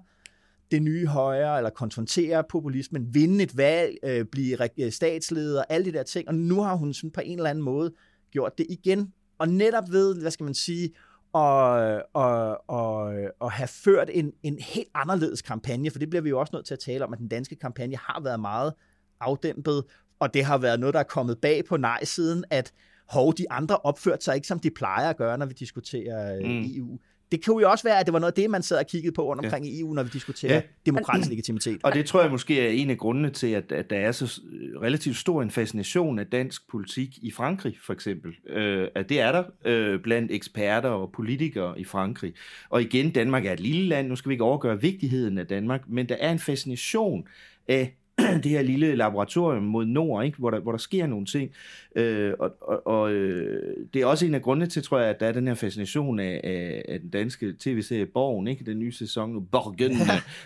[0.71, 5.93] det nye højre, eller konfrontere populismen, vinde et valg, øh, blive øh, statsleder, alle de
[5.93, 6.29] der ting.
[6.29, 7.93] Og nu har hun sådan på en eller anden måde
[8.31, 9.13] gjort det igen.
[9.39, 10.91] Og netop ved, hvad skal man sige,
[11.33, 16.29] og, og, og, og have ført en, en helt anderledes kampagne, for det bliver vi
[16.29, 18.73] jo også nødt til at tale om, at den danske kampagne har været meget
[19.21, 19.85] afdæmpet,
[20.19, 22.73] og det har været noget, der er kommet bag på nej-siden, at
[23.09, 26.45] hov, de andre opførte sig ikke, som de plejer at gøre, når vi diskuterer øh,
[26.45, 26.65] mm.
[26.77, 26.99] EU
[27.33, 29.15] det kunne jo også være, at det var noget af det, man sad og kiggede
[29.15, 29.73] på rundt omkring ja.
[29.73, 30.63] i EU, når vi diskuterer ja.
[30.87, 31.81] demokratisk legitimitet.
[31.85, 34.41] Og det tror jeg måske er en af grundene til, at, at der er så
[34.83, 38.35] relativt stor en fascination af dansk politik i Frankrig, for eksempel.
[38.49, 42.35] Øh, at det er der øh, blandt eksperter og politikere i Frankrig.
[42.69, 45.83] Og igen, Danmark er et lille land, nu skal vi ikke overgøre vigtigheden af Danmark,
[45.89, 47.29] men der er en fascination
[47.69, 47.97] af
[48.43, 50.39] det her lille laboratorium mod nord, ikke?
[50.39, 51.51] Hvor, der, hvor der sker nogle ting.
[51.97, 55.21] Øh, og og, og øh, det er også en af grundene til, tror jeg, at
[55.21, 58.65] der er den her fascination af, af, af den danske tv-serie Borgen, ikke?
[58.65, 59.93] den nye sæson Borgen,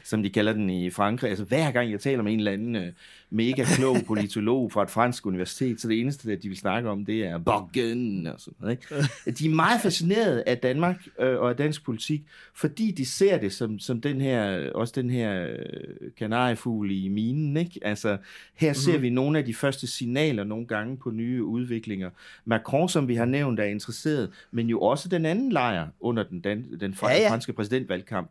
[0.04, 1.30] som de kalder den i Frankrig.
[1.30, 2.92] Altså hver gang jeg taler med en eller anden øh,
[3.30, 7.26] mega klog politolog fra et fransk universitet, så det eneste, de vil snakke om, det
[7.26, 8.72] er Borgen og sådan noget.
[8.72, 9.08] Ikke?
[9.38, 12.22] De er meget fascineret af Danmark øh, og af dansk politik,
[12.54, 17.56] fordi de ser det som, som den her, også den her øh, kanariefugl i minen,
[17.56, 17.80] ikke?
[17.82, 18.16] Altså,
[18.54, 19.02] her ser mm.
[19.02, 22.10] vi nogle af de første signaler nogle gange på nye udviklinger.
[22.44, 26.40] Macron, som vi har nævnt, er interesseret, men jo også den anden lejr under den,
[26.40, 27.30] dan- den ja, ja.
[27.30, 28.30] franske præsidentvalgkamp,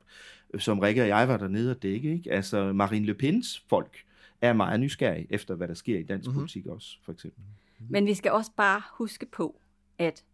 [0.57, 2.13] som Rikke og jeg var dernede og dække.
[2.13, 2.31] Ikke?
[2.31, 4.03] Altså Marine Le Pens folk
[4.41, 6.39] er meget nysgerrige efter, hvad der sker i dansk mm-hmm.
[6.39, 7.43] politik også, for eksempel.
[7.89, 9.61] Men vi skal også bare huske på,
[9.97, 10.25] at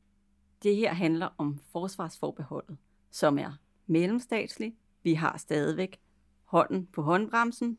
[0.64, 2.78] det her handler om forsvarsforbeholdet,
[3.12, 3.52] som er
[3.88, 4.76] mellemstatsligt.
[5.04, 6.00] Vi har stadigvæk
[6.44, 7.78] hånden på håndbremsen.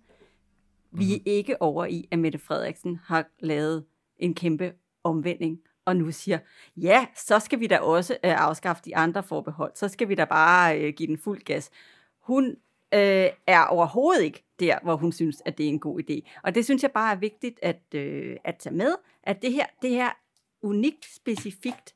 [0.90, 1.22] Vi er mhm.
[1.26, 3.84] ikke over i, at Mette Frederiksen har lavet
[4.18, 4.72] en kæmpe
[5.04, 6.38] omvending, og nu siger,
[6.76, 10.24] ja, så skal vi da også øh, afskaffe de andre forbehold, så skal vi da
[10.24, 11.70] bare øh, give den fuld gas.
[12.20, 12.56] Hun
[12.94, 16.40] øh, er overhovedet ikke der, hvor hun synes, at det er en god idé.
[16.42, 19.66] Og det synes jeg bare er vigtigt at, øh, at tage med, at det her,
[19.82, 20.10] det her
[20.62, 21.94] unikt specifikt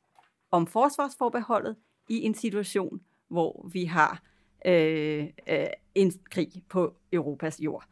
[0.50, 1.76] om forsvarsforbeholdet
[2.08, 4.22] i en situation, hvor vi har
[4.66, 7.84] øh, øh, en krig på Europas jord.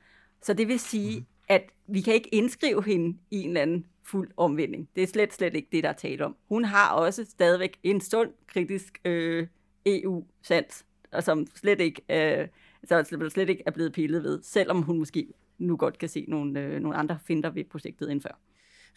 [0.43, 1.27] Så det vil sige, mhm.
[1.49, 4.89] at vi kan ikke indskrive hende i en eller anden fuld omvending.
[4.97, 6.37] Det er slet, slet ikke det, der er tale om.
[6.49, 9.47] Hun har også stadigvæk en sund kritisk øh,
[9.87, 12.49] EU-sans, og som slet ikke, øh,
[12.85, 15.27] så slet ikke er blevet pillet ved, selvom hun måske
[15.59, 18.39] nu godt kan se nogle, øh, nogle andre finder ved projektet end før.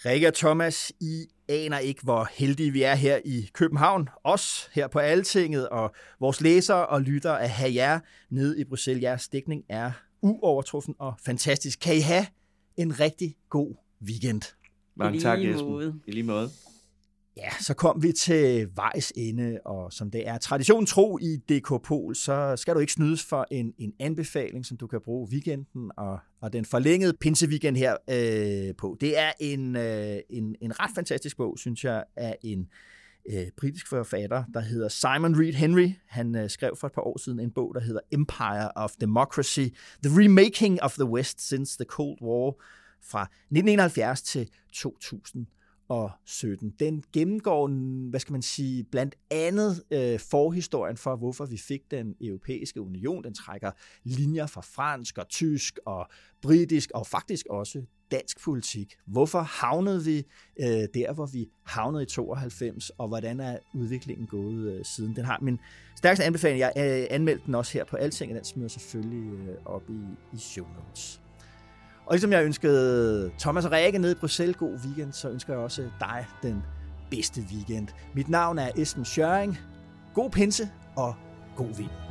[0.06, 4.10] Rikke og Thomas, I aner ikke, hvor heldige vi er her i København.
[4.24, 9.04] Os her på Altinget, og vores læsere og lyttere at have jer nede i Bruxelles.
[9.04, 11.80] Jeres dækning er uovertruffen og fantastisk.
[11.80, 12.26] Kan I have
[12.78, 13.76] en rigtig god
[14.08, 14.42] weekend.
[14.96, 15.94] Mange tak, Jesper.
[16.08, 16.50] I lige måde.
[17.38, 21.84] Ja, så kom vi til vejs ende, og som det er tradition tro i DK
[21.84, 25.92] Pol, så skal du ikke snydes for en, en anbefaling, som du kan bruge weekenden
[25.98, 28.98] og, og den forlængede pinseweekend her øh, på.
[29.02, 32.68] Det er en, øh, en, en ret fantastisk bog, synes jeg, af en
[33.30, 35.90] øh, britisk forfatter, der hedder Simon Reed Henry.
[36.08, 39.68] Han øh, skrev for et par år siden en bog, der hedder Empire of Democracy,
[40.04, 42.62] The Remaking of the West Since the Cold War,
[43.04, 45.48] fra 1971 til 2000.
[45.92, 46.74] 2017.
[46.80, 51.92] Den gennemgår, mm, hvad skal man sige, blandt andet øh, forhistorien for, hvorfor vi fik
[51.92, 53.24] den europæiske union.
[53.24, 53.72] Den trækker
[54.04, 56.08] linjer fra fransk og tysk og
[56.42, 58.94] britisk og faktisk også dansk politik.
[59.06, 60.18] Hvorfor havnede vi
[60.60, 65.16] øh, der, hvor vi havnede i 92, og hvordan er udviklingen gået øh, siden?
[65.16, 65.60] Den har min
[65.98, 66.60] stærkeste anbefaling.
[66.60, 70.02] Jeg øh, anmeldte den også her på Alting, og den smider selvfølgelig øh, op i,
[70.34, 71.21] i show notes.
[72.06, 75.62] Og ligesom jeg ønskede Thomas og Rikke nede i Bruxelles god weekend, så ønsker jeg
[75.62, 76.64] også dig den
[77.12, 77.88] bedste weekend.
[78.16, 79.58] Mit navn er Esben Schøring.
[80.14, 81.16] God pinse og
[81.56, 82.11] god vind.